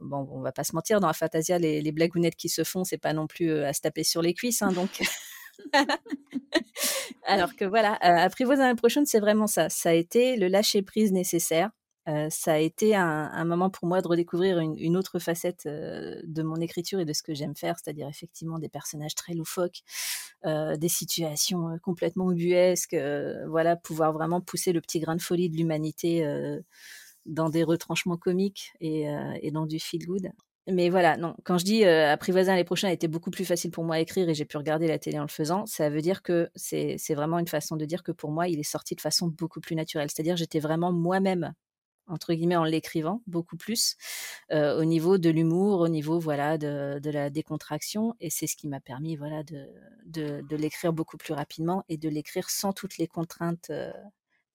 [0.00, 2.84] Bon, on va pas se mentir, dans la Fantasia, les, les blagounettes qui se font,
[2.84, 5.00] c'est pas non plus à se taper sur les cuisses, hein, donc.
[7.24, 9.68] Alors que voilà, euh, Apprivoiser l'année prochaine, c'est vraiment ça.
[9.68, 11.70] Ça a été le lâcher prise nécessaire.
[12.08, 16.42] Euh, ça a été un, moment pour moi de redécouvrir une, autre facette euh, de
[16.42, 19.82] mon écriture et de ce que j'aime faire, c'est-à-dire effectivement des personnages très loufoques,
[20.44, 22.96] des situations complètement ubuesques,
[23.46, 26.24] voilà, pouvoir vraiment pousser le petit grain de folie de l'humanité
[27.26, 30.30] dans des retranchements comiques et dans du feel good
[30.70, 31.34] mais voilà, non.
[31.44, 34.00] Quand je dis euh, apprivoiser les prochains a été beaucoup plus facile pour moi à
[34.00, 36.96] écrire et j'ai pu regarder la télé en le faisant, ça veut dire que c'est
[37.14, 39.76] vraiment une façon de dire que pour moi, il est sorti de façon beaucoup plus
[39.76, 40.08] naturelle.
[40.10, 41.54] C'est-à-dire, j'étais vraiment moi-même
[42.06, 43.96] entre guillemets en l'écrivant beaucoup plus
[44.50, 48.66] euh, au niveau de l'humour, au niveau voilà de, la décontraction et c'est ce qui
[48.66, 53.68] m'a permis voilà de l'écrire beaucoup plus rapidement et de l'écrire sans toutes les contraintes
[53.70, 53.92] euh,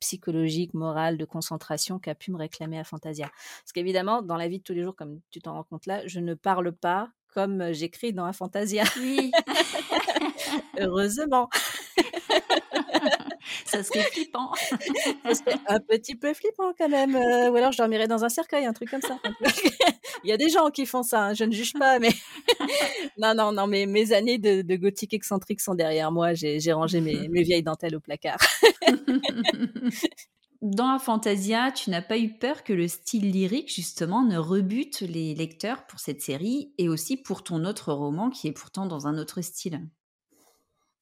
[0.04, 3.32] psychologique, morale, de concentration qu'a pu me réclamer à Fantasia.
[3.62, 6.06] Parce qu'évidemment, dans la vie de tous les jours, comme tu t'en rends compte là,
[6.06, 8.84] je ne parle pas comme j'écris dans Fantasia.
[8.98, 9.32] Oui.
[10.80, 11.50] Heureusement.
[13.66, 14.52] ça serait flippant.
[15.68, 17.16] un petit peu flippant quand même.
[17.16, 19.18] Euh, ou alors je dormirais dans un cercueil, un truc comme ça.
[20.24, 22.12] Il y a des gens qui font ça, hein, je ne juge pas, mais
[23.18, 26.34] non, non, non, mais mes années de, gothique excentrique sont derrière moi.
[26.34, 28.40] J'ai rangé mes, mes vieilles dentelles au placard.
[30.62, 35.36] dans Fantasia, tu n'as pas eu peur que le style lyrique, justement, ne rebute les
[35.36, 39.18] lecteurs pour cette série et aussi pour ton autre roman qui est pourtant dans un
[39.18, 39.82] autre style?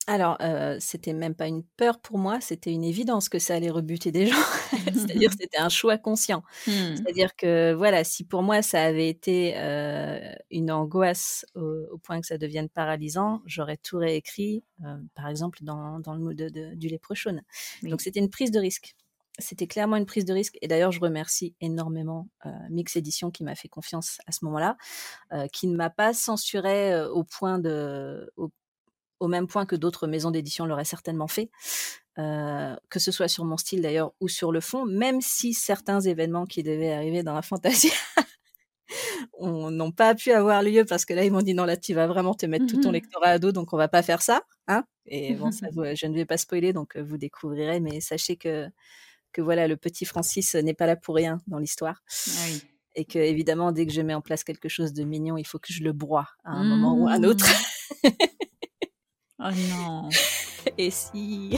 [0.07, 3.69] Alors, euh, c'était même pas une peur pour moi, c'était une évidence que ça allait
[3.69, 4.35] rebuter des gens.
[4.93, 6.43] C'est-à-dire c'était un choix conscient.
[6.65, 6.71] Mmh.
[6.95, 12.25] C'est-à-dire que voilà, si pour moi ça avait été euh, une angoisse au, point que
[12.25, 17.43] ça devienne paralysant, j'aurais tout réécrit, euh, par exemple dans, le mode de, du léprechaune.
[17.83, 18.95] Donc c'était une prise de risque.
[19.39, 20.57] C'était clairement une prise de risque.
[20.61, 22.27] Et d'ailleurs, je remercie énormément
[22.69, 24.75] Mix Édition qui m'a fait confiance à ce moment-là,
[25.53, 28.51] qui ne m'a pas censuré au point de, au
[29.27, 31.49] même point que d'autres maisons d'édition l'auraient certainement fait,
[32.17, 36.01] euh, que ce soit sur mon style d'ailleurs ou sur le fond, même si certains
[36.01, 37.91] événements qui devaient arriver dans la fantasy
[39.39, 42.07] n'ont pas pu avoir lieu parce que là ils m'ont dit non là tu vas
[42.07, 44.41] vraiment te mettre tout ton mmh lectorat à dos donc on va pas faire ça
[44.67, 44.83] hein.
[45.05, 48.67] Et bon ça, je ne vais pas spoiler donc euh, vous découvrirez mais sachez que
[49.31, 52.03] que voilà le petit Francis n'est pas là pour rien dans l'histoire.
[52.27, 52.47] Ah
[52.95, 55.59] et que évidemment dès que je mets en place quelque chose de mignon il faut
[55.59, 57.45] que je le broie à un moment ou à un autre.
[58.03, 58.09] Mmh.
[59.43, 60.09] Oh non.
[60.77, 61.57] Et si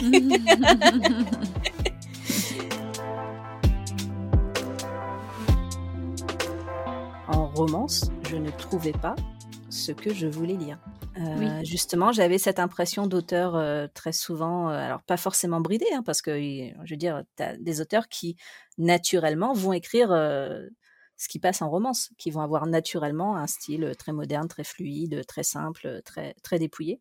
[7.28, 9.14] En romance, je ne trouvais pas
[9.68, 10.78] ce que je voulais lire.
[11.18, 16.02] Euh, justement, j'avais cette impression d'auteur euh, très souvent, euh, alors pas forcément bridé, hein,
[16.04, 18.36] parce que je veux dire, tu as des auteurs qui
[18.78, 20.08] naturellement vont écrire
[21.16, 25.24] ce qui passe en romance, qui vont avoir naturellement un style très moderne, très fluide,
[25.26, 27.00] très simple, très, très dépouillé.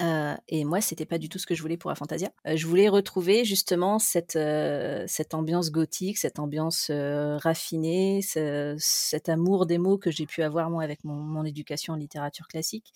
[0.00, 2.30] Euh, et moi, c'était pas du tout ce que je voulais pour Fantasia.
[2.46, 9.78] Euh, je voulais retrouver justement cette, euh, ambiance gothique, cette ambiance raffinée, cet amour des
[9.78, 12.92] mots que j'ai pu avoir moi avec mon, éducation en littérature classique.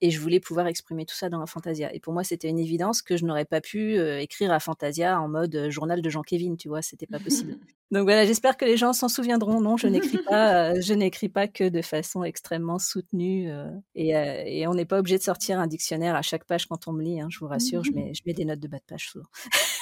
[0.00, 1.94] Et je voulais pouvoir exprimer tout ça dans la Fantasia.
[1.94, 5.28] Et pour moi, c'était une évidence que je n'aurais pas pu écrire à Fantasia en
[5.28, 7.56] mode journal de Jean-Kévin, tu vois, c'était pas possible.
[7.92, 9.60] Donc voilà, j'espère que les gens s'en souviendront.
[9.60, 13.48] Non, je n'écris pas, je n'écris pas que de façon extrêmement soutenue.
[13.94, 16.92] et, et, on n'est pas obligé de sortir un dictionnaire à chaque page quand on
[16.92, 18.84] me lit, hein, je vous rassure, je, mets, je mets des notes de bas de
[18.86, 19.28] page souvent.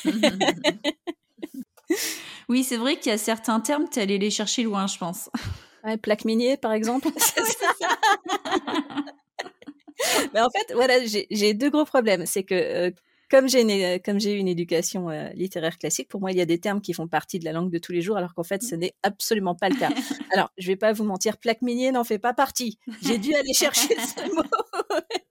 [2.48, 4.98] oui, c'est vrai qu'il y a certains termes, tu es allé les chercher loin, je
[4.98, 5.30] pense.
[5.84, 7.08] Ouais, plaque minier, par exemple.
[10.32, 12.26] Mais en fait, voilà, j'ai deux gros problèmes.
[12.26, 12.90] C'est que euh,
[13.30, 16.46] comme j'ai comme j'ai eu une éducation euh, littéraire classique, pour moi, il y a
[16.46, 18.62] des termes qui font partie de la langue de tous les jours, alors qu'en fait,
[18.62, 19.90] ce n'est absolument pas le cas.
[20.32, 22.78] Alors, je vais pas vous mentir, plaque minier n'en fait pas partie.
[23.02, 24.42] J'ai dû aller chercher ce mot.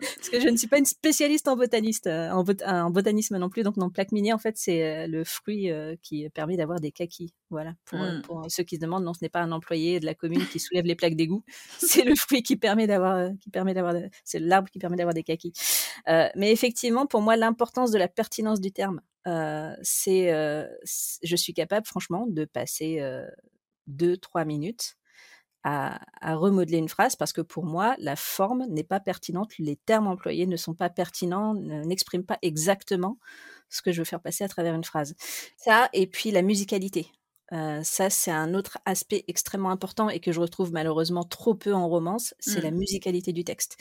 [0.00, 3.62] Parce que je ne suis pas une spécialiste en botaniste, euh, en, botanisme non plus.
[3.62, 6.92] Donc, non, plaque minier, en fait, c'est euh, le fruit euh, qui permet d'avoir des
[6.92, 7.34] kakis.
[7.50, 7.74] Voilà.
[7.84, 8.22] Pour, mmh.
[8.22, 10.58] pour, ceux qui se demandent, non, ce n'est pas un employé de la commune qui
[10.58, 11.44] soulève les plaques d'égout.
[11.78, 15.22] C'est le fruit qui permet d'avoir, qui permet d'avoir, c'est l'arbre qui permet d'avoir des
[15.22, 15.52] kakis.
[16.06, 19.00] mais effectivement, pour moi, l'importance de la pertinence du terme,
[19.82, 20.30] c'est,
[21.22, 23.00] je suis capable, franchement, de passer
[23.86, 24.96] deux, trois minutes
[25.64, 30.06] à, remodeler une phrase parce que pour moi, la forme n'est pas pertinente, les termes
[30.06, 33.18] employés ne sont pas pertinents, n'expriment pas exactement
[33.68, 35.14] ce que je veux faire passer à travers une phrase.
[35.56, 37.10] Ça, et puis la musicalité.
[37.52, 41.74] Euh, ça, c'est un autre aspect extrêmement important et que je retrouve malheureusement trop peu
[41.74, 42.76] en romance, c'est la mmh.
[42.76, 43.76] musicalité du texte.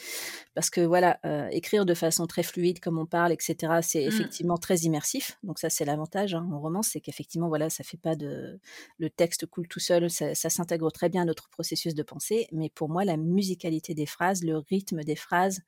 [0.54, 4.08] Parce que voilà, euh, écrire de façon très fluide comme on parle, etc., c'est mmh.
[4.08, 5.38] effectivement très immersif.
[5.44, 8.60] Donc ça, c'est l'avantage hein, en romance, c'est qu'effectivement, voilà, ça fait pas de...
[8.98, 12.48] Le texte coule tout seul, ça, s'intègre très bien à notre processus de pensée.
[12.52, 15.62] Mais pour moi, la musicalité des phrases, le rythme des phrases,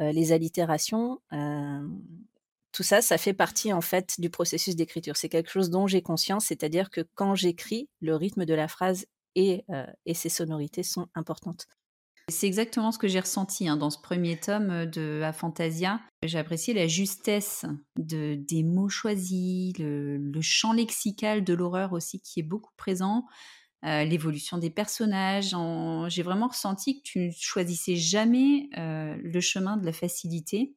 [0.00, 1.20] euh, les allitérations,
[2.72, 5.16] tout ça, ça fait partie en fait du processus d'écriture.
[5.16, 9.06] C'est quelque chose dont j'ai conscience, c'est-à-dire que quand j'écris, le rythme de la phrase
[9.34, 11.66] et, euh, et ses sonorités sont importantes.
[12.28, 16.00] C'est exactement ce que j'ai ressenti hein, dans ce premier tome euh, de A Fantasia.
[16.22, 17.66] J'ai apprécié la justesse
[17.98, 23.26] de, des mots choisis, le, champ lexical de l'horreur aussi qui est beaucoup présent,
[23.84, 25.54] euh, l'évolution des personnages.
[26.08, 30.74] J'ai vraiment ressenti que tu ne choisissais jamais le chemin de la facilité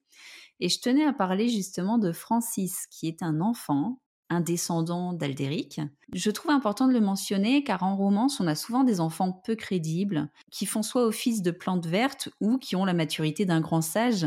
[0.59, 3.99] et je tenais à parler justement de Francis, qui est un enfant
[4.29, 5.81] un descendant d'Aldéric.
[6.13, 9.55] Je trouve important de le mentionner car en romance, on a souvent des enfants peu
[9.55, 13.81] crédibles qui font soit office de plantes vertes ou qui ont la maturité d'un grand
[13.81, 14.25] sage.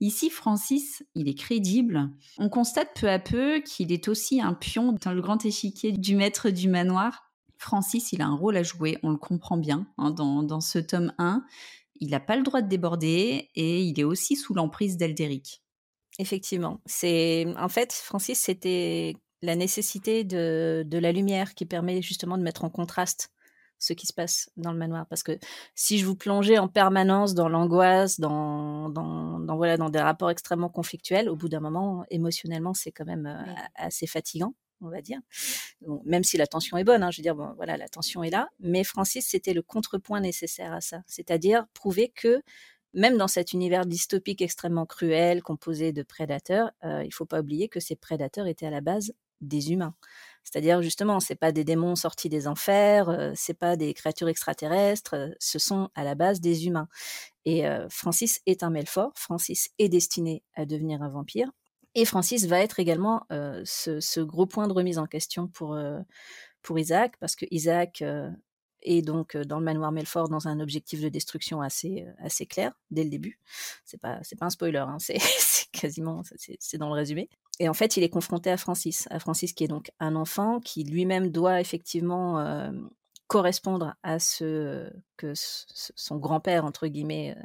[0.00, 2.10] Ici, Francis, il est crédible.
[2.38, 6.16] On constate peu à peu qu'il est aussi un pion dans le grand échiquier du
[6.16, 7.30] maître du manoir.
[7.58, 10.78] Francis, il a un rôle à jouer, on le comprend bien hein, dans, dans ce
[10.78, 11.44] tome 1.
[12.00, 15.62] Il n'a pas le droit de déborder et il est aussi sous l'emprise d'Aldéric.
[16.18, 16.80] Effectivement.
[16.86, 22.42] C'est en fait Francis, c'était la nécessité de, de, la lumière qui permet justement de
[22.42, 23.30] mettre en contraste
[23.78, 25.06] ce qui se passe dans le manoir.
[25.06, 25.38] Parce que
[25.74, 30.30] si je vous plongeais en permanence dans l'angoisse, dans, dans, dans, voilà, dans des rapports
[30.30, 35.02] extrêmement conflictuels, au bout d'un moment, émotionnellement, c'est quand même euh, assez fatigant, on va
[35.02, 35.20] dire.
[36.04, 38.30] même si la tension est bonne, hein, je veux dire, bon, voilà, la tension est
[38.30, 38.48] là.
[38.60, 41.02] Mais Francis, c'était le contrepoint nécessaire à ça.
[41.06, 42.42] C'est-à-dire prouver que
[42.96, 47.40] même dans cet univers dystopique extrêmement cruel, composé de prédateurs, euh, il ne faut pas
[47.40, 49.94] oublier que ces prédateurs étaient à la base des humains.
[50.44, 55.14] C'est-à-dire justement, c'est pas des démons sortis des enfers, euh, c'est pas des créatures extraterrestres,
[55.14, 56.88] euh, ce sont à la base des humains.
[57.44, 61.50] Et euh, Francis est un Melfort, Francis est destiné à devenir un vampire,
[61.94, 65.78] et Francis va être également ce, gros point de remise en question pour
[66.60, 68.04] pour Isaac, parce que Isaac
[68.86, 73.04] est donc dans le manoir Melfort dans un objectif de destruction assez assez clair dès
[73.04, 73.38] le début.
[73.84, 75.18] C'est pas c'est pas un spoiler, hein, c'est
[75.72, 76.22] quasiment
[76.58, 77.28] c'est dans le résumé.
[77.58, 80.60] Et en fait, il est confronté à Francis, à Francis qui est donc un enfant
[80.60, 82.70] qui lui-même doit effectivement
[83.26, 87.36] correspondre à ce que son grand-père entre guillemets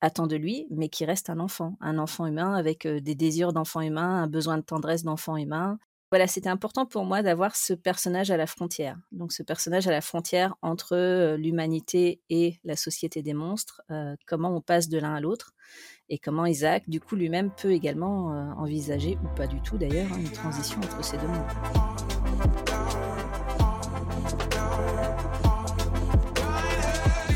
[0.00, 3.80] attend de lui, mais qui reste un enfant, un enfant humain avec des désirs d'enfant
[3.82, 5.78] humain, un besoin de tendresse d'enfant humain,
[6.10, 8.98] voilà, c'était important pour moi d'avoir ce personnage à la frontière.
[9.12, 13.80] Donc ce personnage à la frontière entre l'humanité et la société des monstres,
[14.26, 15.52] comment on passe de l'un à l'autre,
[16.08, 18.26] et comment Isaac, du coup, lui-même peut également
[18.58, 21.46] envisager, ou pas du tout d'ailleurs, hein, une transition entre ces deux mondes.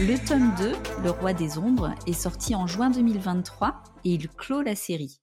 [0.01, 0.73] Le tome 2,
[1.05, 5.21] Le Roi des Ombres, est sorti en juin 2023 et il clôt la série.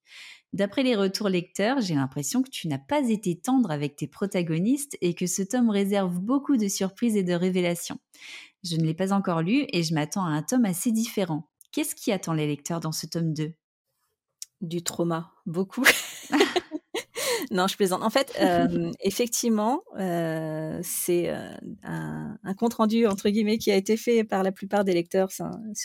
[0.53, 4.97] D'après les retours lecteurs, j'ai l'impression que tu n'as pas été tendre avec tes protagonistes
[4.99, 7.99] et que ce tome réserve beaucoup de surprises et de révélations.
[8.63, 11.49] Je ne l'ai pas encore lu et je m'attends à un tome assez différent.
[11.71, 13.53] Qu'est-ce qui attend les lecteurs dans ce tome 2
[14.59, 15.85] Du trauma, beaucoup.
[17.51, 18.03] non, je plaisante.
[18.03, 21.49] En fait, euh, effectivement, euh, c'est euh,
[21.83, 25.29] un, compte rendu entre guillemets qui a été fait par la plupart des lecteurs,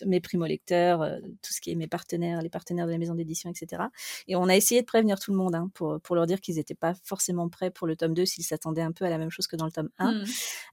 [0.04, 1.06] mes primo-lecteurs,
[1.42, 3.84] tout ce qui est mes partenaires, les partenaires de la maison d'édition, etc.
[4.28, 6.56] Et on a essayé de prévenir tout le monde hein, pour, pour leur dire qu'ils
[6.56, 9.30] n'étaient pas forcément prêts pour le tome 2 s'ils s'attendaient un peu à la même
[9.30, 10.12] chose que dans le tome 1.
[10.12, 10.24] Mmh.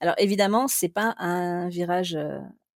[0.02, 2.18] Alors évidemment, c'est pas un virage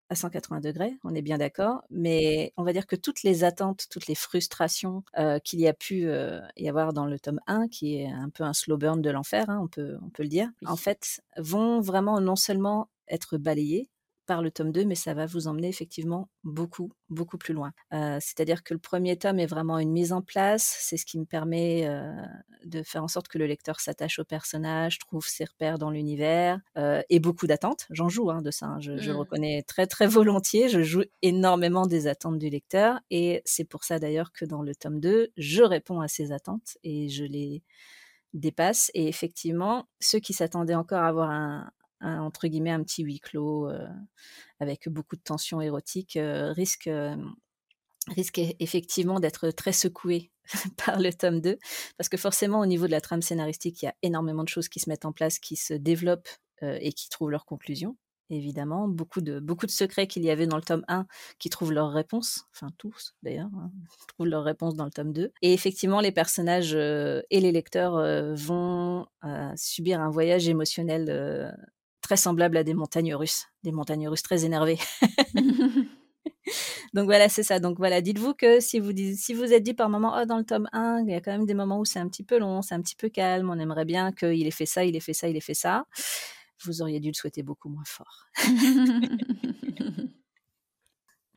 [0.10, 3.88] à 180 degrés, on est bien d'accord, mais on va dire que toutes les attentes,
[3.90, 7.68] toutes les frustrations euh, qu'il y a pu euh, y avoir dans le tome 1,
[7.68, 10.30] qui est un peu un slow burn de l'enfer, hein, on, peut, on peut le
[10.30, 13.90] dire, en fait, vont vraiment non seulement être balayées,
[14.28, 17.72] par le tome 2, mais ça va vous emmener effectivement beaucoup, beaucoup plus loin.
[17.94, 21.18] Euh, c'est-à-dire que le premier tome est vraiment une mise en place, c'est ce qui
[21.18, 22.12] me permet euh,
[22.66, 26.60] de faire en sorte que le lecteur s'attache au personnage, trouve ses repères dans l'univers,
[26.78, 27.88] euh, et beaucoup d'attentes.
[27.90, 28.80] J'en joue hein, de ça, hein.
[28.80, 29.16] je, le mmh.
[29.16, 33.98] reconnais très, très volontiers, je joue énormément des attentes du lecteur, et c'est pour ça
[33.98, 37.64] d'ailleurs que dans le tome 2, je réponds à ces attentes et je les
[38.34, 38.92] dépasse.
[38.94, 41.72] Et effectivement, ceux qui s'attendaient encore à avoir un,
[42.02, 43.88] entre guillemets un petit huis clos euh,
[44.60, 47.16] avec beaucoup de tensions érotiques euh, risque euh,
[48.10, 50.32] risque effectivement d'être très secoué
[50.86, 51.58] par le tome 2
[51.98, 54.70] parce que forcément au niveau de la trame scénaristique il y a énormément de choses
[54.70, 56.30] qui se mettent en place qui se développent
[56.62, 57.96] et qui trouvent leur conclusion
[58.30, 61.06] évidemment, beaucoup de, beaucoup de secrets qu'il y avait dans le tome 1
[61.40, 63.72] qui trouvent leur réponse, enfin tous d'ailleurs, hein,
[64.10, 65.32] trouvent leur réponse dans le tome 2.
[65.42, 68.02] Et effectivement, les personnages et les lecteurs
[68.36, 69.06] vont
[69.56, 71.56] subir un voyage émotionnel
[72.08, 74.80] très semblable à des montagnes russes, des montagnes russes très énervées.
[76.94, 77.60] Donc voilà, c'est ça.
[77.60, 80.46] Donc voilà, dites-vous que si vous, si vous êtes dit par moment, oh, dans le
[80.46, 82.62] tome 1, il y a quand même des moments où c'est un petit peu long,
[82.62, 85.14] c'est un petit peu calme, on aimerait bien qu'il ait fait ça, il ait fait
[85.14, 85.86] ça, il ait fait ça,
[86.64, 88.28] vous auriez dû le souhaiter beaucoup moins fort.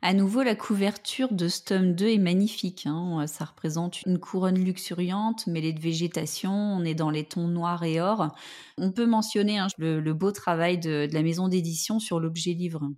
[0.03, 2.87] À nouveau, la couverture de ce tome 2 est magnifique.
[2.87, 3.27] Hein.
[3.27, 6.53] Ça représente une couronne luxuriante mêlée de végétation.
[6.53, 8.35] On est dans les tons noirs et or.
[8.79, 12.89] On peut mentionner hein, le, beau travail de, la maison d'édition sur l'objet livre.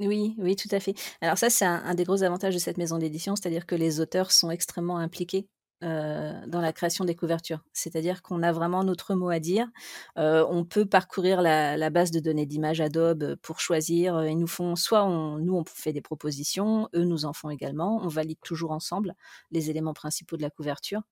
[0.00, 0.94] Oui, oui, tout à fait.
[1.20, 4.32] Alors ça, c'est un, des gros avantages de cette maison d'édition, c'est-à-dire que les auteurs
[4.32, 5.46] sont extrêmement impliqués
[5.82, 7.60] dans la création des couvertures.
[7.72, 9.68] C'est-à-dire qu'on a vraiment notre mot à dire.
[10.16, 14.24] on peut parcourir la, base de données d'images Adobe pour choisir.
[14.24, 15.06] Ils nous font soit
[15.40, 18.00] nous on fait des propositions, eux nous en font également.
[18.02, 19.14] On valide toujours ensemble
[19.50, 21.02] les éléments principaux de la couverture.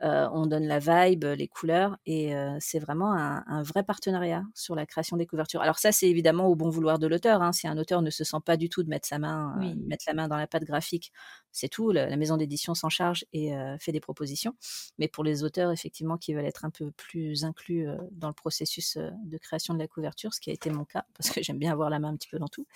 [0.00, 5.16] on donne la vibe, les couleurs et c'est vraiment un, vrai partenariat sur la création
[5.16, 5.62] des couvertures.
[5.62, 7.42] Alors ça c'est évidemment au bon vouloir de l'auteur.
[7.42, 7.52] Hein.
[7.52, 9.56] Si un auteur ne se sent pas du tout de mettre sa main,
[9.86, 11.12] mettre la main dans la pâte graphique,
[11.52, 11.90] c'est tout.
[11.90, 14.54] La, maison d'édition s'en charge et fait des propositions.
[14.98, 18.34] Mais pour les auteurs, effectivement, qui veulent être un peu plus inclus euh, dans le
[18.34, 21.42] processus euh, de création de la couverture, ce qui a été mon cas, parce que
[21.42, 22.66] j'aime bien avoir la main un petit peu dans tout,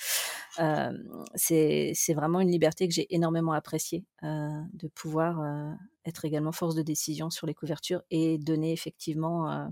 [0.58, 0.92] euh,
[1.34, 7.30] c'est vraiment une liberté que j'ai énormément appréciée, de pouvoir être également force de décision
[7.30, 9.70] sur les couvertures et donner effectivement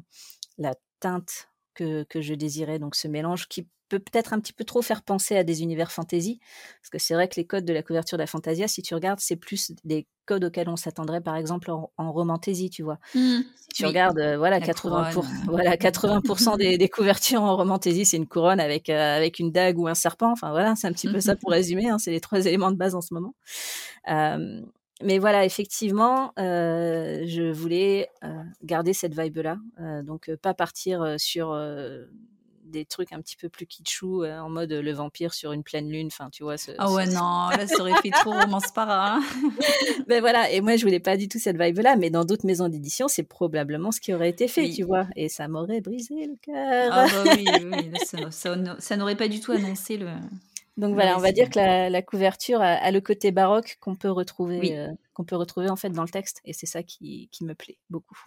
[0.59, 4.65] la teinte que, que, je désirais, donc ce mélange qui peut peut-être un petit peu
[4.65, 6.41] trop faire penser à des univers fantasy,
[6.81, 8.95] parce que c'est vrai que les codes de la couverture de la Fantasia, si tu
[8.95, 12.99] regardes, c'est plus des codes auxquels on s'attendrait par exemple en, en romantaisie, tu vois.
[13.15, 13.39] Mmh.
[13.59, 15.11] si tu regardes, euh, voilà, 80,
[15.47, 19.79] voilà, 80% des, des, couvertures en romantaisie, c'est une couronne avec, euh, avec une dague
[19.79, 22.21] ou un serpent, enfin voilà, c'est un petit peu ça pour résumer, hein, c'est les
[22.21, 23.35] trois éléments de base en ce moment.
[24.09, 24.61] Euh,
[25.03, 28.09] mais voilà, effectivement, euh, je voulais
[28.63, 29.59] garder cette vibe-là,
[30.05, 31.55] donc pas partir sur
[32.67, 35.91] des trucs un petit peu plus kitschou euh, en mode le vampire sur une pleine
[35.91, 36.09] lune.
[36.09, 36.59] Enfin, tu vois.
[36.59, 39.17] Ce, ah ouais, non, là, ça aurait fait trop romance para.
[39.17, 39.23] Hein.
[40.09, 42.69] ben voilà, et moi, je voulais pas du tout cette vibe-là, mais dans d'autres maisons
[42.69, 45.07] d'édition, c'est probablement ce qui aurait été fait, tu vois.
[45.17, 46.91] Et ça m'aurait brisé le cœur.
[46.93, 50.09] Ah bah oui, oui ça, n'aurait pas du tout annoncé le.
[50.77, 54.79] Donc voilà, on va dire que la, couverture a, le côté baroque qu'on peut retrouver,
[54.79, 57.55] euh, qu'on peut retrouver en fait dans le texte, et c'est ça qui, qui me
[57.55, 58.19] plaît beaucoup.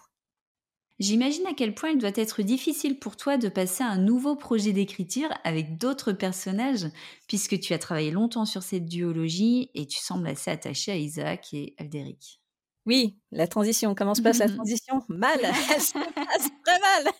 [1.00, 4.36] J'imagine à quel point il doit être difficile pour toi de passer à un nouveau
[4.36, 6.86] projet d'écriture avec d'autres personnages,
[7.26, 11.54] puisque tu as travaillé longtemps sur cette duologie et tu sembles assez attaché à Isaac
[11.54, 12.42] et Alderic.
[12.84, 13.94] Oui, la transition.
[13.94, 15.02] Comment se passe la transition?
[15.08, 15.40] Mal.
[15.42, 17.12] Elle se passe très mal.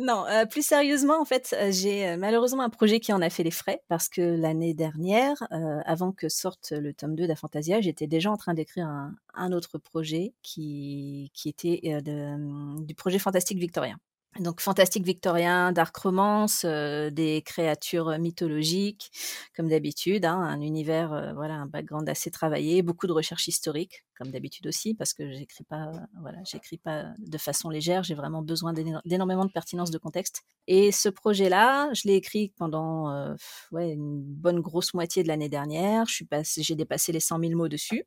[0.00, 3.30] Non, euh, plus sérieusement, en fait, euh, j'ai euh, malheureusement un projet qui en a
[3.30, 5.46] fait les frais parce que l'année dernière,
[5.84, 10.34] avant que sorte le tome 2 d'Afantasia, j'étais déjà en train d'écrire un, autre projet
[10.42, 13.98] qui, qui était du projet fantastique victorien
[14.40, 19.10] donc fantastique victorien, dark romance, euh, des créatures mythologiques,
[19.54, 24.04] comme d'habitude, hein, un univers, euh, voilà, un background assez travaillé, beaucoup de recherches historiques,
[24.18, 28.42] comme d'habitude aussi, parce que j'écris pas, voilà, j'écris pas de façon légère, j'ai vraiment
[28.42, 30.42] besoin d'énormément de pertinence de contexte.
[30.66, 33.34] Et ce projet-là, je l'ai écrit pendant, euh,
[33.72, 36.06] ouais, une bonne grosse moitié de l'année dernière.
[36.06, 36.26] Je suis
[36.58, 38.04] j'ai dépassé les 100 000 mots dessus.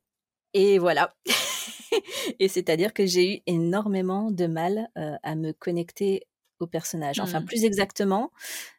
[0.54, 1.14] Et voilà.
[2.40, 6.28] et c'est-à-dire que j'ai eu énormément de mal à me connecter
[6.60, 7.20] au personnage.
[7.20, 7.46] Enfin, mmh.
[7.46, 8.32] plus exactement,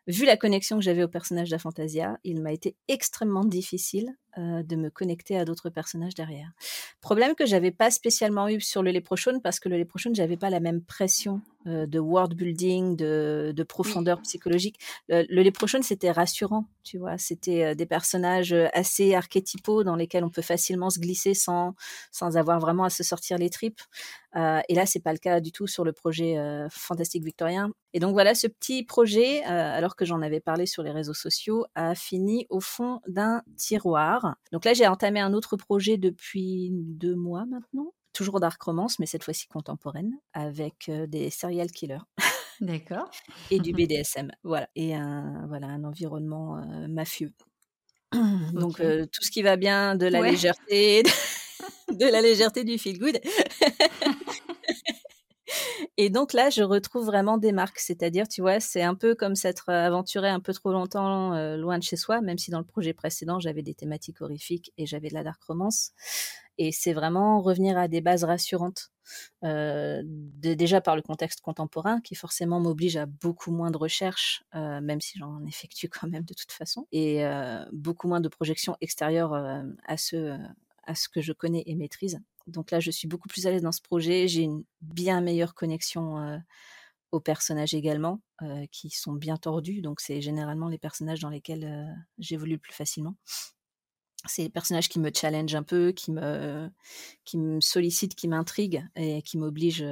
[0.06, 4.76] vu la connexion que j'avais au personnage d'Afantasia, il m'a été extrêmement difficile euh, de
[4.76, 6.52] me connecter à d'autres personnages derrière.
[7.00, 10.50] Problème que j'avais pas spécialement eu sur le Leprechaun parce que le Leprechaun, j'avais pas
[10.50, 14.78] la même pression euh, de world building, de, de profondeur psychologique.
[15.08, 17.18] Le, le Leprechaun, c'était rassurant, tu vois.
[17.18, 21.74] C'était euh, des personnages assez archétypaux dans lesquels on peut facilement se glisser sans,
[22.12, 23.80] sans avoir vraiment à se sortir les tripes.
[24.36, 26.36] Et là, c'est pas le cas du tout sur le projet
[26.70, 27.72] Fantastique Victorien.
[27.94, 31.66] Et donc voilà, ce petit projet, alors que j'en avais parlé sur les réseaux sociaux,
[31.74, 37.14] a fini au fond d'un tiroir donc là, j'ai entamé un autre projet depuis deux
[37.14, 42.04] mois maintenant, toujours dark romance, mais cette fois-ci contemporaine, avec euh, des serial killers.
[42.60, 43.10] D'accord.
[43.50, 47.32] et du BDSM, voilà, et un voilà un environnement euh, mafieux.
[48.52, 51.02] Donc euh, tout ce qui va bien, de la légèreté,
[51.88, 53.18] de la légèreté du feel good.
[56.02, 57.78] Et donc là, je retrouve vraiment des marques.
[57.78, 61.58] C'est-à-dire, tu vois, c'est un peu comme s'être euh, aventuré un peu trop longtemps euh,
[61.58, 64.86] loin de chez soi, même si dans le projet précédent, j'avais des thématiques horrifiques et
[64.86, 65.90] j'avais de la dark romance.
[66.56, 68.92] Et c'est vraiment revenir à des bases rassurantes.
[69.44, 75.00] Euh, déjà par le contexte contemporain qui forcément m'oblige à beaucoup moins de recherches, même
[75.00, 77.24] si j'en effectue quand même de toute façon, et
[77.72, 80.38] beaucoup moins de projections extérieures à ce
[80.84, 82.20] à ce que je connais et maîtrise.
[82.50, 84.28] Donc là, je suis beaucoup plus à l'aise dans ce projet.
[84.28, 86.38] J'ai une bien meilleure connexion euh,
[87.12, 89.82] aux personnages également, euh, qui sont bien tordus.
[89.82, 93.16] Donc c'est généralement les personnages dans lesquels euh, j'évolue le plus facilement.
[94.26, 96.68] C'est les personnages qui me challenge un peu, qui me,
[97.24, 99.86] qui me sollicitent, qui m'intriguent et qui m'obligent,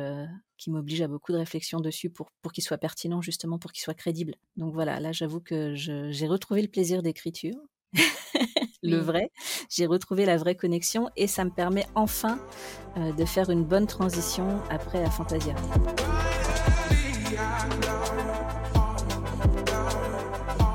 [0.59, 0.71] qui
[1.03, 4.35] à beaucoup de réflexion dessus pour, pour qu'ils soient pertinents, justement, pour qu'ils soient crédibles.
[4.57, 7.57] Donc voilà, là, j'avoue que j'ai retrouvé le plaisir d'écriture.
[8.83, 9.31] le vrai.
[9.69, 12.39] J'ai retrouvé la vraie connexion et ça me permet enfin
[12.97, 15.55] euh, de faire une bonne transition après la Fantasia.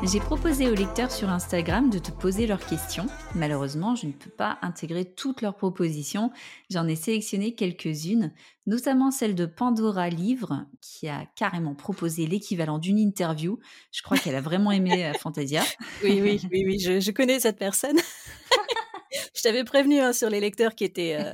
[0.05, 3.07] J'ai proposé aux lecteurs sur Instagram de te poser leurs questions.
[3.35, 6.29] Malheureusement, je ne peux pas intégrer toutes leurs propositions.
[6.69, 8.33] J'en ai sélectionné quelques-unes,
[8.65, 13.59] notamment celle de Pandora Livre, qui a carrément proposé l'équivalent d'une interview.
[13.93, 15.63] Je crois qu'elle a vraiment aimé euh, Fantasia.
[16.03, 17.97] Oui, oui, oui, oui, je, connais cette personne.
[19.33, 21.33] je t'avais prévenu hein, sur les lecteurs qui étaient euh,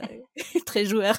[0.67, 1.17] très joueurs.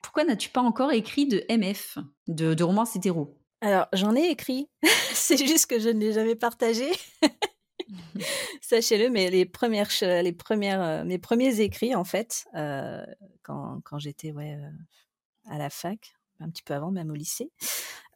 [0.00, 1.98] Pourquoi n'as-tu pas encore écrit de MF,
[2.28, 4.68] de, de romance hétéro alors, j'en ai écrit,
[5.12, 6.90] c'est juste que je ne l'ai jamais partagé.
[8.60, 13.04] Sachez-le, mais les premières, les premières, euh, mes premiers écrits, en fait, euh,
[13.42, 14.70] quand, j'étais euh,
[15.46, 17.50] à la fac, un petit peu avant, même au lycée.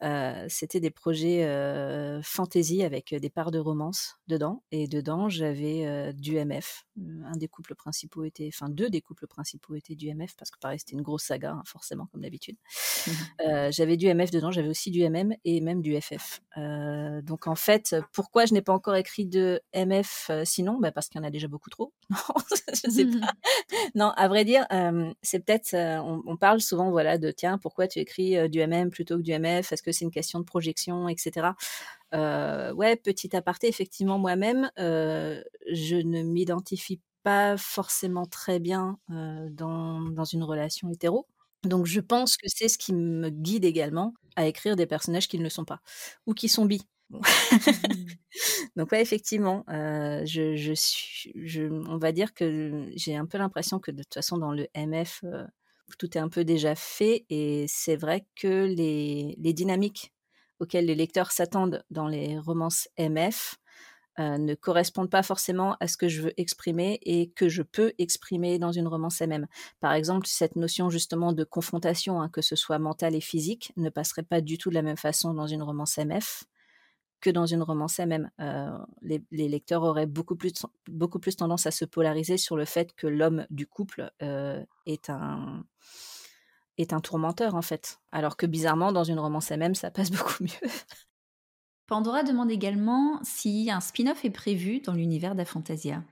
[0.03, 4.63] Euh, c'était des projets euh, fantasy avec des parts de romance dedans.
[4.71, 6.85] Et dedans, j'avais euh, du MF.
[7.25, 10.59] Un des couples principaux était, enfin deux des couples principaux étaient du MF parce que
[10.59, 12.57] pareil, c'était une grosse saga, hein, forcément, comme d'habitude.
[13.07, 13.11] Mmh
[13.71, 16.41] j'avais du MF dedans, j'avais aussi du MM et même du FF.
[17.23, 20.77] donc en fait, pourquoi je n'ai pas encore écrit de MF sinon?
[20.79, 21.93] Bah Parce qu'il y en a déjà beaucoup trop.
[22.09, 22.17] non,
[22.69, 23.33] je sais pas.
[23.95, 24.65] non, à vrai dire,
[25.21, 29.17] c'est peut-être, on, on, parle souvent voilà, de tiens, pourquoi tu écris du MM plutôt
[29.17, 31.53] que du MF Est-ce que c'est une question de projection, etc.
[32.13, 35.41] Euh, ouais, petit aparté, effectivement, moi-même, euh,
[35.71, 41.27] je ne m'identifie pas forcément très bien euh, dans, dans, une relation hétéro.
[41.63, 45.37] Donc je pense que c'est ce qui me guide également à écrire des personnages qui
[45.37, 45.81] ne le sont pas
[46.25, 46.81] ou qui sont bi.
[48.75, 53.79] Donc ouais, effectivement, je, je, suis, je, on va dire que j'ai un peu l'impression
[53.79, 55.23] que de toute façon dans le MF,
[55.97, 60.13] tout est un peu déjà fait et c'est vrai que les, dynamiques
[60.59, 63.55] auxquelles les lecteurs s'attendent dans les romances MF
[64.19, 67.93] euh, ne correspondent pas forcément à ce que je veux exprimer et que je peux
[67.97, 69.47] exprimer dans une romance MM.
[69.79, 73.89] Par exemple, cette notion justement de confrontation, hein, que ce soit mentale et physique, ne
[73.89, 76.43] passerait pas du tout de la même façon dans une romance MF
[77.21, 78.29] que dans une romance elle-même.
[78.39, 80.53] Euh, les, lecteurs auraient beaucoup plus,
[80.87, 85.09] beaucoup plus tendance à se polariser sur le fait que l'homme du couple euh, est
[85.09, 85.63] un
[86.77, 87.99] est un tourmenteur en fait.
[88.11, 90.69] Alors que bizarrement, dans une romance elle-même, ça passe beaucoup mieux.
[91.87, 96.03] Pandora demande également si un spin-off est prévu dans l'univers d'Afantasia.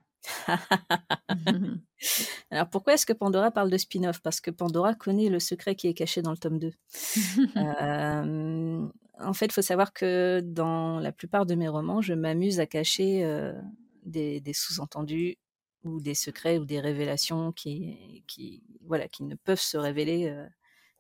[2.52, 4.20] Alors pourquoi est-ce que Pandora parle de spin-off?
[4.20, 6.74] Parce que Pandora connaît le secret qui est caché dans le tome 2.
[7.58, 8.88] euh,
[9.22, 12.66] en fait, il faut savoir que dans la plupart de mes romans, je m'amuse à
[12.66, 13.54] cacher euh,
[14.04, 15.38] des, sous-entendus
[15.84, 18.24] ou des secrets ou des révélations qui,
[18.86, 20.46] voilà, qui ne peuvent se révéler euh,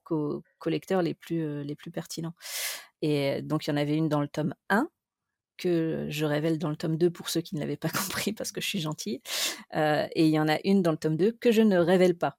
[0.03, 2.36] qu'aux, lecteurs les plus, euh, les plus pertinents.
[3.01, 4.89] Et donc, il y en avait une dans le tome 1
[5.57, 8.51] que je révèle dans le tome 2 pour ceux qui ne l'avaient pas compris parce
[8.51, 9.22] que je suis gentille.
[9.74, 12.38] et il y en a une dans le tome 2 que je ne révèle pas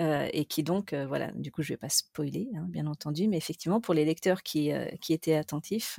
[0.00, 2.86] euh, et qui donc, euh, voilà, du coup, je ne vais pas spoiler, hein, bien
[2.86, 5.98] entendu, mais effectivement, pour les lecteurs qui, euh, qui étaient attentifs,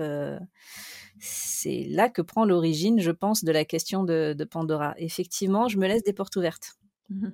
[1.19, 4.93] c'est là que prend l'origine, je pense, de la question de, Pandora.
[4.97, 6.75] Effectivement, je me laisse des portes ouvertes.
[7.09, 7.29] Mmh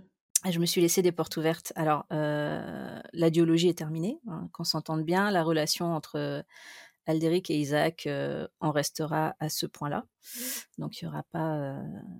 [0.49, 1.73] je me suis laissé des portes ouvertes.
[1.75, 6.45] Alors, la duologie est terminée, hein, qu'on s'entende bien, la relation entre
[7.09, 8.07] Aldéric et Isaac
[8.59, 10.05] en restera à ce point-là.
[10.77, 11.75] Donc il n'y aura pas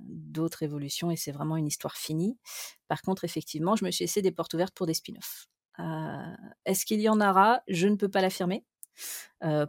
[0.07, 2.37] d'autres évolutions et c'est vraiment une histoire finie.
[2.87, 5.47] Par contre, effectivement, je me suis laissé des portes ouvertes pour des spin-offs.
[6.65, 7.61] Est-ce qu'il y en aura?
[7.67, 8.65] Je ne peux pas l'affirmer.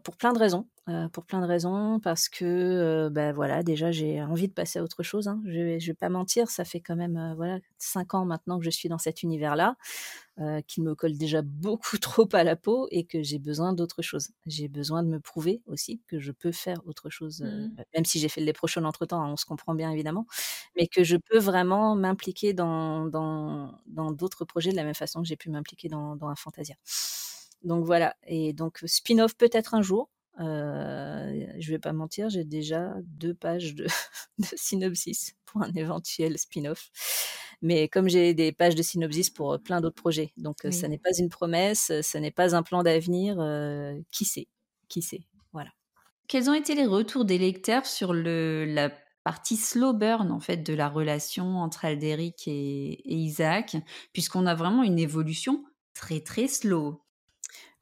[0.05, 0.67] Pour plein de raisons.
[1.13, 5.03] pour plein de raisons, parce que ben voilà, déjà j'ai envie de passer à autre
[5.03, 5.29] chose.
[5.29, 5.41] Hein.
[5.47, 8.71] Je, ne vais pas mentir, ça fait quand même voilà cinq ans maintenant que je
[8.71, 9.77] suis dans cet univers-là,
[10.67, 14.31] qui me colle déjà beaucoup trop à la peau et que j'ai besoin d'autre chose.
[14.47, 17.77] J'ai besoin de me prouver aussi que je peux faire autre chose, mmh.
[17.95, 20.27] même si j'ai fait les prochains entre temps, hein, on se comprend bien évidemment,
[20.77, 25.29] mais que je peux vraiment m'impliquer dans dans d'autres projets de la même façon que
[25.29, 26.77] j'ai pu m'impliquer dans, dans un Fantasia.
[27.63, 30.11] Donc voilà, et donc spin-off peut-être un jour.
[30.39, 33.87] Euh, je vais pas mentir, j'ai déjà deux pages de,
[34.57, 36.91] synopsis pour un éventuel spin-off.
[37.63, 41.13] Mais comme j'ai des pages de synopsis pour plein d'autres projets, donc ça n'est pas
[41.19, 43.37] une promesse, ça n'est pas un plan d'avenir.
[44.11, 44.49] qui sait
[44.89, 45.21] Qui sait
[45.53, 45.71] Voilà.
[46.27, 48.91] Quels ont été les retours des lecteurs sur le, la
[49.25, 53.77] partie slow burn en fait de la relation entre Alderic et, et Isaac,
[54.15, 57.03] puisqu'on a vraiment une évolution très très slow?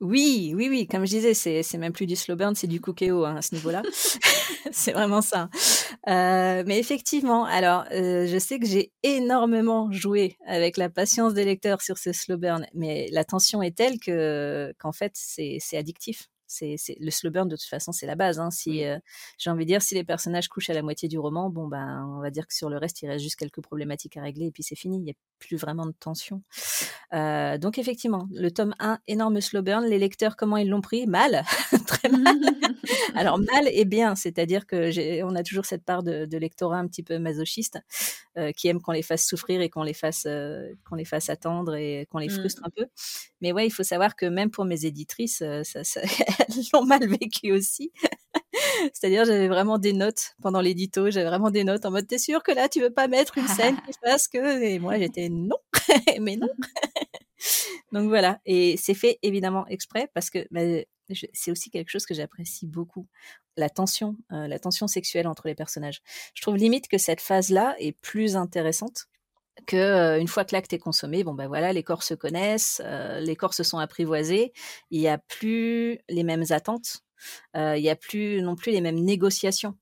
[0.00, 0.86] Oui, oui, oui.
[0.86, 3.54] Comme je disais, c'est, même plus du slow burn, c'est du cookéo hein, à ce
[3.56, 3.82] niveau-là.
[4.70, 5.48] c'est vraiment ça.
[6.08, 11.44] Euh, mais effectivement, alors, euh, je sais que j'ai énormément joué avec la patience des
[11.44, 16.28] lecteurs sur ce slow burn, mais la tension est telle que, qu'en fait, c'est addictif.
[16.48, 18.40] C'est, le slow burn de toute façon, c'est la base.
[18.40, 18.50] Hein.
[18.50, 18.82] Si
[19.38, 22.06] j'ai envie de dire, si les personnages couchent à la moitié du roman, bon ben,
[22.16, 24.50] on va dire que sur le reste, il reste juste quelques problématiques à régler et
[24.50, 24.96] puis c'est fini.
[24.96, 26.42] Il n'y a plus vraiment de tension.
[27.12, 29.84] donc effectivement, le tome 1, énorme slow burn.
[29.84, 31.06] Les lecteurs, comment ils l'ont pris?
[31.06, 31.44] Mal,
[31.86, 32.36] très mal.
[33.14, 36.86] Alors mal et bien, c'est-à-dire que on a toujours cette part de, de lectorat un
[36.86, 37.78] petit peu masochiste
[38.56, 40.26] qui aime qu'on les fasse souffrir et qu'on les fasse
[40.88, 42.38] qu'on les fasse attendre et qu'on les mmh.
[42.38, 42.86] frustre un peu.
[43.40, 46.00] Mais ouais, il faut savoir que même pour mes éditrices, ça,
[46.72, 47.92] l'ont mal vécu aussi.
[48.92, 52.42] C'est-à-dire, j'avais vraiment des notes pendant l'édito, j'avais vraiment des notes en mode, t'es sûr
[52.42, 54.62] que là, tu veux pas mettre une scène qui fasse que...
[54.62, 55.56] Et moi, j'étais non,
[56.20, 56.48] mais non.
[57.92, 60.60] Donc voilà, et c'est fait évidemment exprès parce que bah,
[61.32, 63.06] c'est aussi quelque chose que j'apprécie beaucoup,
[63.56, 66.02] la tension, euh, la tension sexuelle entre les personnages.
[66.34, 69.06] Je trouve limite que cette phase-là est plus intéressante
[69.66, 72.82] que euh, une fois que l'acte est consommé, bon ben voilà, les corps se connaissent,
[72.84, 74.52] euh, les corps se sont apprivoisés,
[74.90, 77.02] il n'y a plus les mêmes attentes,
[77.54, 79.76] il n'y a plus non plus les mêmes négociations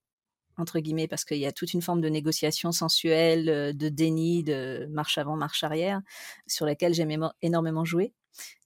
[0.58, 4.86] entre guillemets, parce qu'il y a toute une forme de négociation sensuelle, de déni, de
[4.90, 6.00] marche avant, marche arrière,
[6.46, 8.14] sur laquelle j'aime énormément jouer.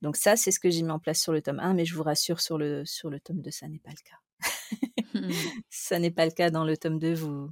[0.03, 1.95] Donc ça, c'est ce que j'ai mis en place sur le tome 1, mais je
[1.95, 4.19] vous rassure, sur le, sur le tome 2, ça n'est pas le cas.
[5.15, 5.31] Mmh.
[5.71, 7.51] ça n'est pas le cas dans le tome 2, vous,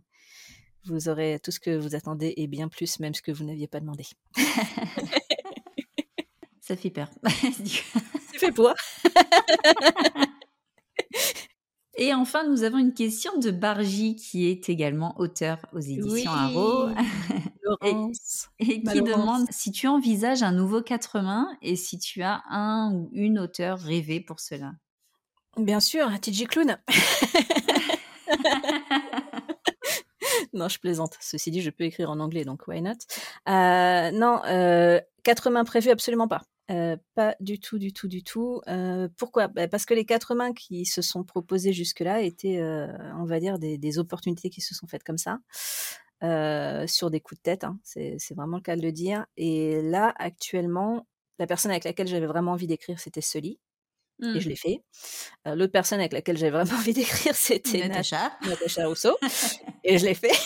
[0.85, 3.69] vous aurez tout ce que vous attendez et bien plus, même ce que vous n'aviez
[3.69, 4.05] pas demandé.
[6.61, 7.09] ça fait peur.
[7.33, 8.73] c'est fait pour.
[12.01, 16.95] Et enfin, nous avons une question de Bargy, qui est également auteur aux éditions oui,
[18.61, 22.93] et, qui demande si tu envisages un nouveau quatre mains et si tu as un
[22.93, 24.75] ou une auteur rêvée pour cela.
[25.57, 26.79] Bien sûr, TJ Clown.
[30.53, 31.17] Non, je plaisante.
[31.21, 32.93] Ceci dit, je peux écrire en anglais, donc why not?
[33.49, 36.43] Euh, Non, euh, quatre mains prévues, absolument pas.
[36.71, 38.61] Euh, pas du tout, du tout, du tout.
[39.17, 39.49] Pourquoi?
[39.49, 42.63] Bah, Parce que les quatre mains qui se sont proposées jusque-là étaient,
[43.17, 45.39] on va dire, des, opportunités qui se sont faites comme ça,
[46.87, 47.65] sur des coups de tête.
[47.65, 47.79] Hein.
[47.85, 49.27] C'est vraiment le cas de le dire.
[49.37, 51.07] Et là, actuellement,
[51.39, 53.59] la personne avec laquelle j'avais vraiment envie d'écrire, c'était Sully.
[54.21, 54.51] Et je mmh.
[54.51, 54.83] l'ai fait.
[55.47, 58.33] L'autre personne avec laquelle j'avais vraiment envie d'écrire, c'était Natacha.
[58.47, 59.17] Natacha Rousseau.
[59.85, 60.37] et je l'ai fait.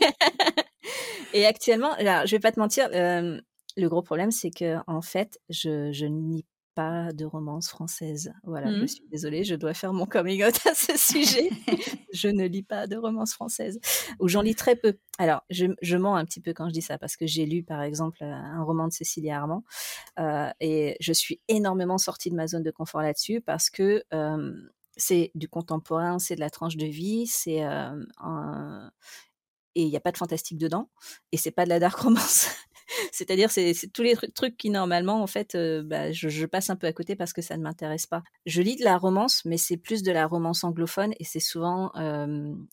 [1.32, 5.38] et actuellement, là, je vais pas te mentir, le gros problème, c'est que en fait,
[5.48, 6.44] je, je lis
[6.80, 8.32] pas de romance française.
[8.42, 8.88] Voilà, je mmh.
[8.88, 11.50] suis désolée, je dois faire mon coming out à ce sujet.
[12.14, 13.78] je ne lis pas de romance française,
[14.18, 14.96] ou j'en lis très peu.
[15.18, 17.62] Alors, je, je, mens un petit peu quand je dis ça, parce que j'ai lu,
[17.62, 19.62] par exemple, un roman de Cécilia Armand,
[20.18, 24.52] euh, et je suis énormément sortie de ma zone de confort là-dessus, parce que euh,
[24.96, 28.90] c'est du contemporain, c'est de la tranche de vie, c'est euh, un
[29.76, 30.90] et il n'y a pas de fantastique dedans
[31.30, 32.48] et c'est pas de la dark romance
[33.12, 36.86] c'est-à-dire, c'est tous les trucs qui, normalement, en fait, euh, bah, je, passe un peu
[36.86, 38.22] à côté parce que ça ne m'intéresse pas.
[38.46, 41.92] Je lis de la romance, mais c'est plus de la romance anglophone et c'est souvent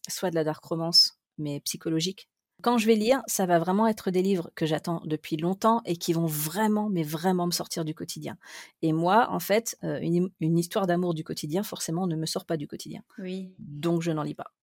[0.07, 2.29] soit de la dark romance, mais psychologique.
[2.63, 5.95] Quand je vais lire, ça va vraiment être des livres que j'attends depuis longtemps et
[5.95, 8.35] qui vont vraiment, mais vraiment me sortir du quotidien.
[8.81, 12.45] Et moi, en fait, euh, une, une histoire d'amour du quotidien, forcément, ne me sort
[12.45, 13.01] pas du quotidien.
[13.19, 13.53] Oui.
[13.59, 14.53] Donc, je n'en lis pas.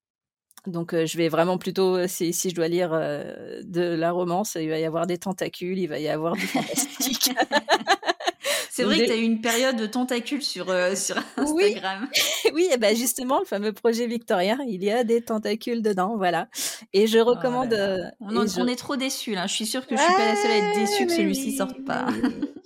[0.67, 4.79] Donc je vais vraiment plutôt, si, si je dois lire de la romance, il va
[4.79, 7.31] y avoir des tentacules, il va y avoir du fantastique.
[8.71, 12.09] C'est vrai que tu as eu une période de tentacules sur, sur Instagram.
[12.45, 16.17] Oui, oui et ben justement, le fameux projet victorien, il y a des tentacules dedans,
[16.17, 16.49] voilà.
[16.93, 17.73] Et je oh recommande...
[18.21, 19.47] on, est trop déçus, là.
[19.47, 21.85] Je suis sûre que je suis pas la seule à être déçue que celui-ci sorte
[21.85, 22.07] pas.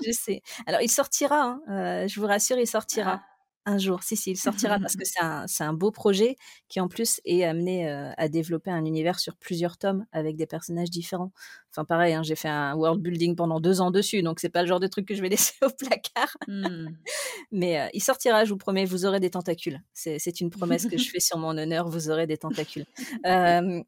[0.04, 0.42] je sais.
[0.66, 3.20] Alors, il sortira, hein, je vous rassure, il sortira.
[3.22, 3.37] Ah
[3.68, 4.02] un jour.
[4.02, 6.36] Si, si, il sortira parce que c'est un, un, beau projet
[6.68, 10.46] qui en plus est amené euh, à développer un univers sur plusieurs tomes avec des
[10.46, 11.32] personnages différents.
[11.70, 14.62] Enfin pareil, hein, j'ai fait un world building pendant deux ans dessus, donc c'est pas
[14.62, 16.36] le genre de truc que je vais laisser au placard.
[16.46, 16.88] Mmh.
[17.52, 19.80] Mais euh, il sortira, je vous promets, vous aurez des tentacules.
[19.92, 22.86] C'est une promesse que je fais sur mon honneur, vous aurez des tentacules.
[23.26, 23.82] Euh,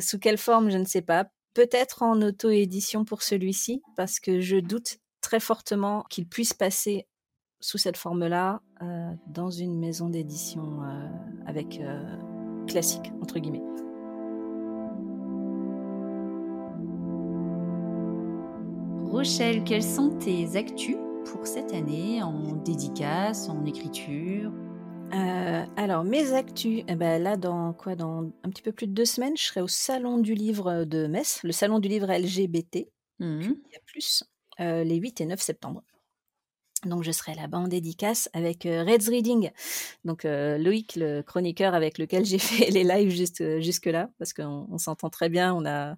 [0.00, 1.28] sous quelle forme, je ne sais pas.
[1.54, 7.06] Peut-être en auto-édition pour celui-ci, parce que je doute très fortement qu'il puisse passer
[7.60, 11.08] sous cette forme-là euh, dans une maison d'édition euh,
[11.46, 12.02] avec euh,
[12.66, 13.62] classique, entre guillemets.
[19.10, 24.52] Rochelle, quelles sont tes actus pour cette année en dédicace, en écriture?
[25.78, 29.04] Alors mes actus, eh ben là dans quoi dans un petit peu plus de deux
[29.04, 32.88] semaines, je serai au salon du livre de Metz, le salon du livre LGBT.
[33.20, 33.40] Mmh.
[33.40, 34.24] Il y a plus
[34.58, 35.84] les 8 et 9 septembre.
[36.86, 39.50] Donc je serai là-bas en dédicace avec euh, Reds Reading.
[40.04, 44.32] Donc euh, Loïc, le chroniqueur avec lequel j'ai fait les lives euh, jusque là, parce
[44.32, 45.96] qu'on s'entend très bien, on a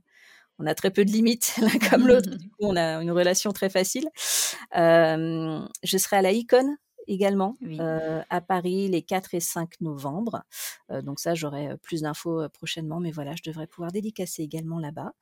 [0.61, 2.30] on a très peu de limites l'un comme l'autre.
[2.30, 4.09] Du coup, on a une relation très facile.
[4.74, 6.76] je serai à la Icon
[7.09, 7.56] également
[8.30, 10.44] à Paris les 4 et 5 novembre.
[11.02, 15.12] donc ça, j'aurai plus d'infos prochainement, mais voilà, je devrais pouvoir dédicacer également là-bas.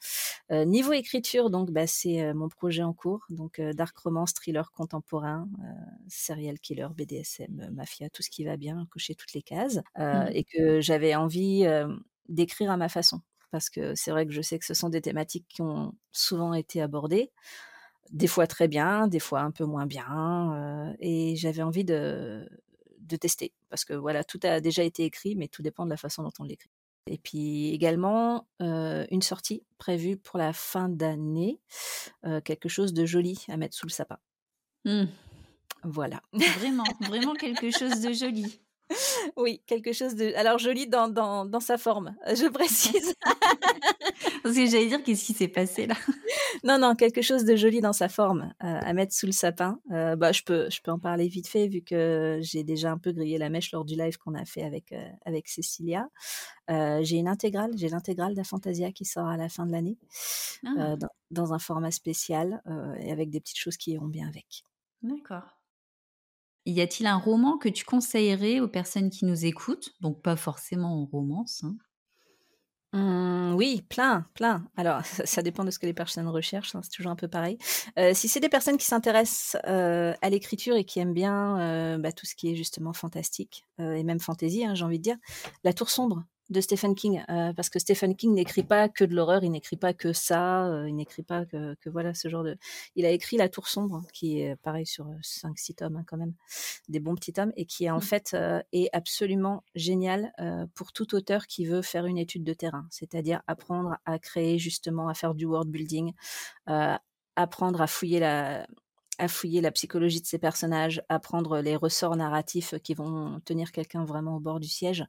[0.64, 5.48] niveau écriture, donc bah, c'est mon projet en cours, donc dark romance, thriller contemporain,
[6.08, 10.24] serial killer, BDSM, mafia, tout ce qui va bien, cocher toutes les cases, mmh.
[10.32, 11.66] et que j'avais envie
[12.28, 13.20] d'écrire à ma façon
[13.50, 16.52] parce que c'est vrai que je sais que ce sont des thématiques qui ont souvent
[16.52, 17.32] été abordées,
[18.10, 22.48] des fois très bien, des fois un peu moins bien, et j'avais envie de,
[23.00, 25.96] de tester, parce que voilà, tout a déjà été écrit, mais tout dépend de la
[25.96, 26.70] façon dont on l'écrit.
[27.08, 31.60] Et puis également une sortie prévue pour la fin d'année,
[32.44, 34.18] quelque chose de joli à mettre sous le sapin.
[34.84, 35.04] Mmh.
[35.86, 36.20] Voilà.
[36.32, 38.60] Vraiment, vraiment quelque chose de joli.
[39.36, 40.32] Oui, quelque chose de.
[40.36, 43.14] Alors, joli dans, dans, dans sa forme, je précise.
[44.46, 45.96] Parce que j'allais dire, qu'est-ce qui s'est passé là?
[46.64, 49.80] Non, non, quelque chose de joli dans sa forme euh, à mettre sous le sapin.
[49.90, 52.98] Euh, bah, je, peux, je peux en parler vite fait, vu que j'ai déjà un
[52.98, 56.08] peu grillé la mèche lors du live qu'on a fait avec, euh, avec Cécilia.
[56.68, 59.98] j'ai une intégrale, j'ai l'intégrale d'Afantasia qui sort à la fin de l'année,
[60.64, 60.96] ah.
[60.96, 62.62] dans, dans, un format spécial
[63.00, 64.64] et avec des petites choses qui iront bien avec.
[65.02, 65.58] D'accord.
[66.64, 69.94] Y a-t-il un roman que tu conseillerais aux personnes qui nous écoutent?
[70.00, 71.62] Donc pas forcément en romance.
[71.64, 71.76] Hein.
[72.96, 74.64] Mmh, oui, plein, plein.
[74.76, 77.58] Alors, ça, dépend de ce que les personnes recherchent, hein, c'est toujours un peu pareil.
[77.98, 81.98] Euh, si c'est des personnes qui s'intéressent euh, à l'écriture et qui aiment bien euh,
[81.98, 85.16] bah, tout ce qui est justement fantastique et même fantasy, hein, j'ai envie de dire,
[85.62, 89.14] La Tour Sombre de Stephen King, euh, parce que Stephen King n'écrit pas que de
[89.14, 92.44] l'horreur, il n'écrit pas que ça, euh, il n'écrit pas que, que, voilà ce genre
[92.44, 92.56] de.
[92.94, 96.34] Il a écrit La Tour sombre, qui est pareil sur 5-6 tomes hein, quand même,
[96.88, 98.02] des bons petits tomes, et qui en mmh.
[98.02, 100.32] fait euh, est absolument génial
[100.74, 105.08] pour tout auteur qui veut faire une étude de terrain, c'est-à-dire apprendre à créer justement,
[105.08, 106.12] à faire du world building,
[107.36, 108.66] apprendre à fouiller la,
[109.18, 114.04] à fouiller la psychologie de ces personnages, apprendre les ressorts narratifs qui vont tenir quelqu'un
[114.04, 115.04] vraiment au bord du siège,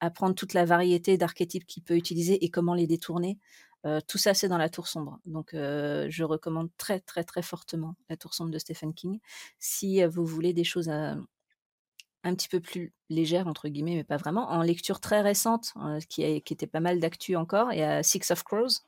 [0.00, 3.38] apprendre toute la variété d'archétypes qu'il peut utiliser et comment les détourner.
[3.84, 5.18] Euh, tout ça, c'est dans La Tour Sombre.
[5.26, 9.18] Donc, euh, je recommande très, très, très fortement La Tour Sombre de Stephen King.
[9.58, 14.16] Si euh, vous voulez des choses un petit peu plus légères, entre guillemets, mais pas
[14.16, 15.74] vraiment, en lecture très récente,
[16.08, 18.84] qui, qui était pas mal d'actu encore, il y a Six of Crows,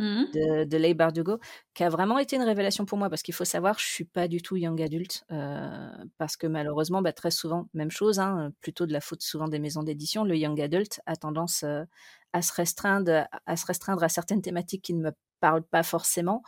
[0.00, 1.38] Mmh de, de Leigh Bardugo,
[1.74, 4.28] qui a vraiment été une révélation pour moi parce qu'il faut savoir, je suis pas
[4.28, 8.86] du tout young adulte euh, parce que malheureusement, bah, très souvent, même chose, hein, plutôt
[8.86, 11.84] de la faute souvent des maisons d'édition, le young adult a tendance euh,
[12.32, 16.42] à se restreindre, à se restreindre à certaines thématiques qui ne me parlent pas forcément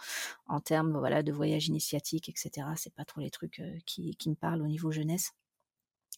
[0.47, 2.69] en termes voilà de voyage initiatique, etc.
[2.77, 5.33] C'est pas trop les trucs euh, qui, qui me parlent au niveau jeunesse.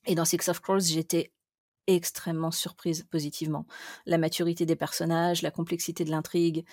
[0.06, 1.32] Et dans Six of Crows, j'étais
[1.86, 3.66] extrêmement surprise positivement.
[4.06, 6.64] La maturité des personnages, la complexité de l'intrigue,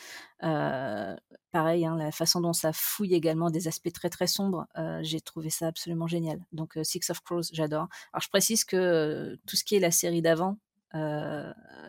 [0.44, 1.16] euh,
[1.52, 5.22] pareil, hein, la façon dont ça fouille également des aspects très très sombres, euh, j'ai
[5.22, 6.40] trouvé ça absolument génial.
[6.52, 7.88] Donc euh, Six of Crows, j'adore.
[8.14, 10.58] Alors je précise que tout ce qui est la série d'avant,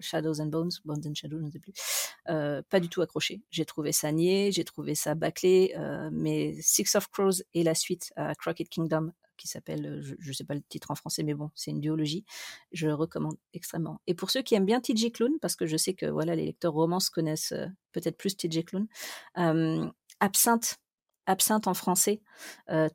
[0.01, 1.73] Shadows and Bones, Bones and Shadows, je ne sais plus,
[2.25, 3.43] pas du tout accroché.
[3.51, 5.75] J'ai trouvé ça niais, j'ai trouvé ça bâclé,
[6.13, 9.11] mais Six of Crows et la suite, Crockett Kingdom,
[9.43, 12.25] qui s'appelle, je ne sais pas le titre en français, mais bon, c'est une duologie.
[12.71, 14.01] Je recommande extrêmement.
[14.07, 16.47] Et pour ceux qui aiment bien TJ Clown, parce que je sais que voilà, les
[16.47, 17.55] lecteurs romances connaissent
[17.91, 18.87] peut-être plus TJ Clown,
[20.21, 20.77] Absinthe,
[21.27, 22.23] Absinthe en français,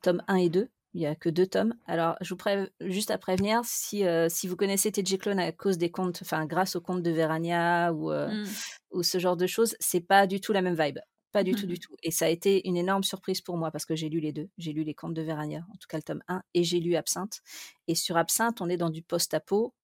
[0.02, 0.68] tome 1 et 2.
[0.94, 1.74] Il n'y a que deux tomes.
[1.86, 5.76] Alors, je vous préviens juste à prévenir, si, si vous connaissez TJ Clone à cause
[5.76, 8.46] des contes, enfin, grâce aux contes de Verania ou, mmh.
[8.92, 10.98] ou ce genre de choses, c'est pas du tout la même vibe.
[11.32, 11.94] Pas du tout, du tout.
[12.02, 14.48] Et ça a été une énorme surprise pour moi parce que j'ai lu les deux.
[14.56, 16.96] J'ai lu Les Contes de Verania, en tout cas le tome 1, et j'ai lu
[16.96, 17.40] Absinthe.
[17.86, 19.74] Et sur Absinthe, on est dans du post-apo,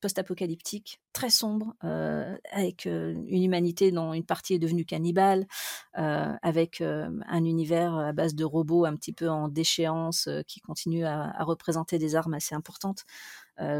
[0.00, 1.74] post-apocalyptique, très sombre,
[2.50, 5.46] avec une humanité dont une partie est devenue cannibale,
[5.92, 11.32] avec un univers à base de robots un petit peu en déchéance qui continue à,
[11.44, 13.04] représenter des armes assez importantes.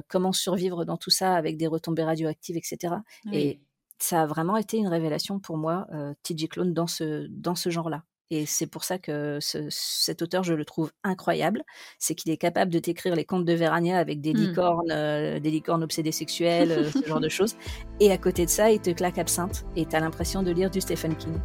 [0.09, 2.95] comment survivre dans tout ça avec des retombées radioactives, etc.
[3.33, 3.61] Et
[3.99, 7.71] ça a vraiment été une révélation pour moi, euh, TJ Clone, dans ce, dans ce
[7.71, 8.03] genre-là.
[8.31, 11.63] Et c'est pour ça que cet auteur, je le trouve incroyable.
[11.99, 14.37] C'est qu'il est capable de t'écrire les contes de Verania avec des mmh.
[14.37, 17.57] licornes, euh, des licornes obsédées sexuelles, euh, ce genre de choses.
[18.01, 20.71] Et à côté de ça, il te claque absinthe et tu as l'impression de lire
[20.71, 21.39] du Stephen King.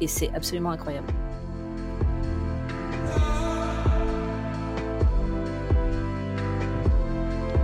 [0.00, 1.12] Et c'est absolument incroyable.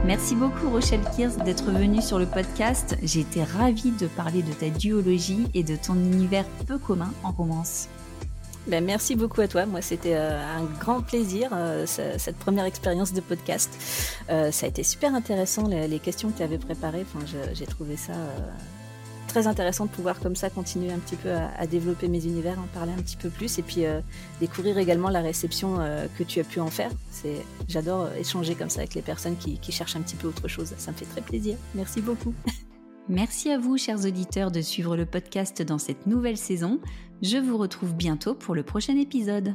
[0.07, 2.97] Merci beaucoup Rochelle Kirs d'être venue sur le podcast.
[3.03, 7.33] J'ai été ravie de parler de ta duologie et de ton univers peu commun en
[7.33, 7.89] romance.
[8.69, 9.67] Ben, merci beaucoup à toi.
[9.67, 13.69] Moi, c'était euh, un grand plaisir, euh, cette première expérience de podcast.
[14.31, 17.05] Euh, ça a été super intéressant, les, questions que tu avais préparées.
[17.13, 18.13] Enfin, j'ai trouvé ça
[19.37, 22.67] très intéressant de pouvoir comme ça continuer un petit peu à, développer mes univers, en
[22.73, 23.83] parler un petit peu plus et puis
[24.41, 25.77] découvrir également la réception
[26.17, 26.91] que tu as pu en faire.
[27.11, 30.73] C'est, j'adore échanger comme ça avec les personnes qui cherchent un petit peu autre chose.
[30.79, 31.57] Ça me fait très plaisir.
[31.75, 32.33] Merci beaucoup.
[33.11, 36.81] Merci à vous, chers auditeurs, de suivre le podcast dans cette nouvelle saison.
[37.21, 39.55] Je vous retrouve bientôt pour le prochain épisode.